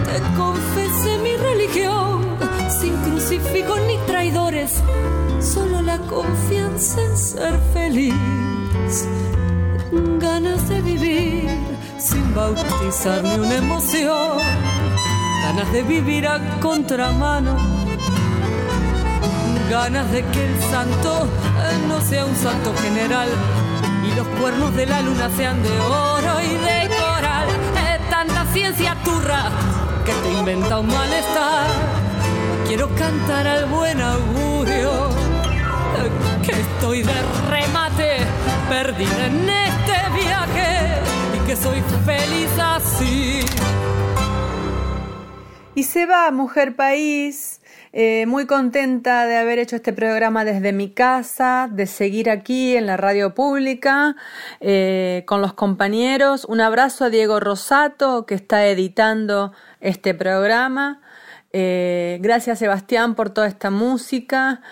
Te 0.05 0.20
confesé 0.37 1.16
mi 1.18 1.35
religión, 1.37 2.37
sin 2.68 2.95
crucifijos 2.99 3.80
ni 3.87 3.97
traidores, 4.07 4.83
solo 5.41 5.80
la 5.80 5.97
confianza 5.99 7.01
en 7.01 7.16
ser 7.16 7.59
feliz. 7.72 9.09
Ganas 10.20 10.68
de 10.68 10.83
vivir 10.83 11.49
sin 11.99 12.35
bautizar 12.35 13.22
ni 13.22 13.35
una 13.37 13.55
emoción, 13.55 14.39
ganas 15.45 15.72
de 15.72 15.83
vivir 15.83 16.26
a 16.26 16.61
contramano 16.61 17.72
ganas 19.73 20.12
de 20.12 20.23
que 20.23 20.45
el 20.45 20.61
santo 20.70 21.25
eh, 21.25 21.79
no 21.89 21.99
sea 22.03 22.27
un 22.27 22.37
santo 22.37 22.75
general 22.83 23.27
y 24.07 24.14
los 24.14 24.29
cuernos 24.39 24.77
de 24.77 24.85
la 24.85 25.01
luna 25.01 25.31
sean 25.35 25.62
de 25.62 25.70
oro 25.81 26.43
y 26.43 26.55
de 26.57 26.91
coral. 26.95 27.49
Es 27.89 28.11
tanta 28.11 28.45
ciencia 28.53 28.95
turra 29.03 29.51
que 30.05 30.12
te 30.12 30.31
inventa 30.31 30.79
un 30.79 30.89
malestar. 30.89 31.68
Quiero 32.68 32.95
cantar 32.97 33.47
al 33.47 33.64
buen 33.64 33.99
augurio 33.99 35.09
eh, 35.09 36.11
que 36.45 36.53
estoy 36.53 37.03
de 37.03 37.14
remate, 37.49 38.18
perdida 38.68 39.25
en 39.25 39.49
este 39.49 39.97
viaje 40.23 41.01
y 41.35 41.47
que 41.47 41.57
soy 41.57 41.83
feliz 42.05 42.51
así. 42.62 43.41
Y 45.75 45.85
se 45.85 46.05
va, 46.05 46.31
mujer 46.31 46.77
país 46.77 47.52
eh, 47.95 48.24
muy 48.26 48.47
contenta 48.47 49.26
de 49.26 49.36
haber 49.36 49.59
hecho 49.59 49.76
este 49.76 49.93
programa 49.93 50.47
desde 50.47 50.72
mi 50.72 50.90
casa, 50.90 51.68
de 51.70 51.86
seguir 51.86 52.30
aquí 52.30 52.74
en 52.74 52.86
la 52.86 52.97
radio 52.97 53.34
pública 53.34 54.16
eh, 54.61 55.24
con 55.26 55.43
los 55.43 55.53
compañeros. 55.53 56.47
Un 56.47 56.62
abrazo 56.62 57.05
a 57.05 57.11
Diego 57.11 57.38
Rosato 57.38 58.24
que 58.24 58.34
está 58.34 58.66
editando 58.66 59.53
este 59.80 60.14
programa. 60.14 61.03
Eh, 61.53 62.18
gracias 62.22 62.61
Sebastián 62.61 63.14
por 63.14 63.28
toda 63.28 63.47
esta 63.47 63.68
música 63.68 64.62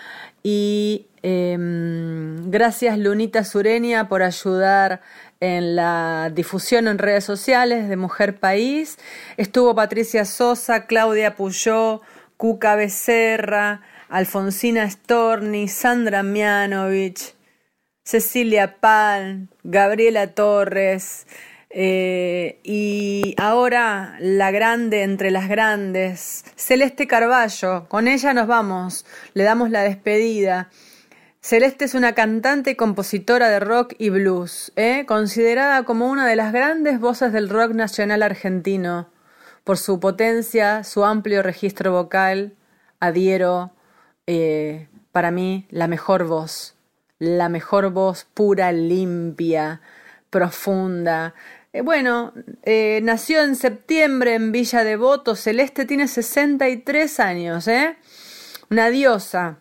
y 0.43 1.07
em, 1.23 2.51
gracias 2.51 2.97
Lunita 2.97 3.45
Sureña 3.45 4.09
por 4.09 4.23
ayudar 4.23 5.03
en 5.41 5.77
la 5.77 6.31
difusión 6.35 6.89
en 6.89 6.97
redes 6.97 7.25
sociales 7.25 7.91
de 7.91 7.97
Mujer 7.97 8.39
País. 8.39 8.99
Estuvo 9.37 9.75
Patricia 9.75 10.25
Sosa, 10.25 10.87
Claudia 10.87 11.37
Puyó, 11.37 12.01
Cuca 12.41 12.75
Becerra, 12.75 13.83
Alfonsina 14.09 14.89
Storni, 14.89 15.69
Sandra 15.69 16.23
Mianovich, 16.23 17.35
Cecilia 18.03 18.81
Pal, 18.81 19.49
Gabriela 19.63 20.29
Torres, 20.29 21.27
eh, 21.69 22.59
y 22.63 23.35
ahora 23.37 24.17
la 24.21 24.51
grande 24.53 25.03
entre 25.03 25.31
las 25.31 25.51
grandes, 25.51 26.47
Celeste 26.57 27.07
Carballo, 27.07 27.87
con 27.91 28.09
ella 28.09 28.33
nos 28.33 28.47
vamos, 28.47 29.05
le 29.35 29.45
damos 29.45 29.69
la 29.69 29.83
despedida. 29.83 30.71
Celeste 31.43 31.85
es 31.85 31.95
una 31.95 32.15
cantante 32.15 32.71
y 32.71 32.75
compositora 32.75 33.51
de 33.51 33.61
rock 33.61 33.93
y 33.99 34.09
blues, 34.09 34.73
¿eh? 34.77 35.05
considerada 35.07 35.83
como 35.83 36.09
una 36.09 36.27
de 36.27 36.37
las 36.37 36.55
grandes 36.55 37.01
voces 37.01 37.35
del 37.35 37.51
rock 37.51 37.73
nacional 37.73 38.23
argentino 38.23 39.11
por 39.65 39.79
su 39.79 40.01
potencia, 40.01 40.85
su 40.85 41.05
amplio 41.05 41.43
registro 41.43 41.93
vocal, 41.93 42.55
adhiero 42.99 43.73
eh, 44.27 44.89
para 45.13 45.31
mí 45.31 45.67
la 45.71 45.89
mejor 45.89 46.25
voz, 46.25 46.75
la 47.19 47.49
mejor 47.49 47.91
voz 47.91 48.27
pura, 48.33 48.73
limpia, 48.73 49.81
profunda. 50.31 51.35
Eh, 51.73 51.83
bueno, 51.83 52.33
eh, 52.63 53.01
nació 53.03 53.43
en 53.43 53.57
septiembre 53.57 54.35
en 54.35 54.53
Villa 54.53 54.85
Devoto, 54.85 55.37
Celeste 55.37 55.85
tiene 55.85 56.09
63 56.09 57.21
años, 57.21 57.69
¿eh? 57.69 57.97
Una 58.71 58.91
diosa. 58.91 59.59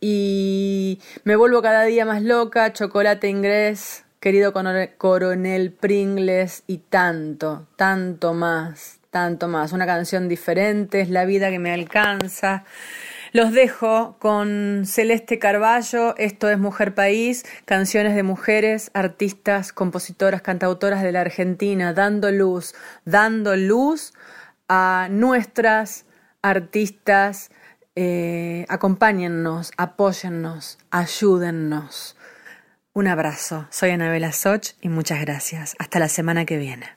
Y 0.00 1.00
me 1.24 1.36
vuelvo 1.36 1.62
cada 1.62 1.84
día 1.84 2.04
más 2.04 2.22
loca, 2.22 2.72
chocolate 2.72 3.28
inglés, 3.28 4.01
querido 4.22 4.52
coronel 4.98 5.72
Pringles 5.72 6.62
y 6.68 6.78
tanto, 6.78 7.66
tanto 7.74 8.34
más, 8.34 9.00
tanto 9.10 9.48
más. 9.48 9.72
Una 9.72 9.84
canción 9.84 10.28
diferente, 10.28 11.00
es 11.00 11.10
la 11.10 11.24
vida 11.24 11.50
que 11.50 11.58
me 11.58 11.72
alcanza. 11.72 12.64
Los 13.32 13.52
dejo 13.52 14.16
con 14.20 14.84
Celeste 14.86 15.40
Carballo, 15.40 16.14
esto 16.18 16.48
es 16.48 16.56
Mujer 16.56 16.94
País, 16.94 17.44
canciones 17.64 18.14
de 18.14 18.22
mujeres, 18.22 18.92
artistas, 18.94 19.72
compositoras, 19.72 20.40
cantautoras 20.40 21.02
de 21.02 21.10
la 21.10 21.22
Argentina, 21.22 21.92
dando 21.92 22.30
luz, 22.30 22.76
dando 23.04 23.56
luz 23.56 24.12
a 24.68 25.08
nuestras 25.10 26.06
artistas. 26.42 27.50
Eh, 27.96 28.66
acompáñennos, 28.68 29.72
apóyennos, 29.76 30.78
ayúdennos. 30.92 32.16
Un 32.94 33.08
abrazo. 33.08 33.66
Soy 33.70 33.90
Anabela 33.90 34.32
Soch 34.32 34.74
y 34.82 34.88
muchas 34.90 35.20
gracias. 35.20 35.74
Hasta 35.78 35.98
la 35.98 36.08
semana 36.08 36.44
que 36.44 36.58
viene. 36.58 36.90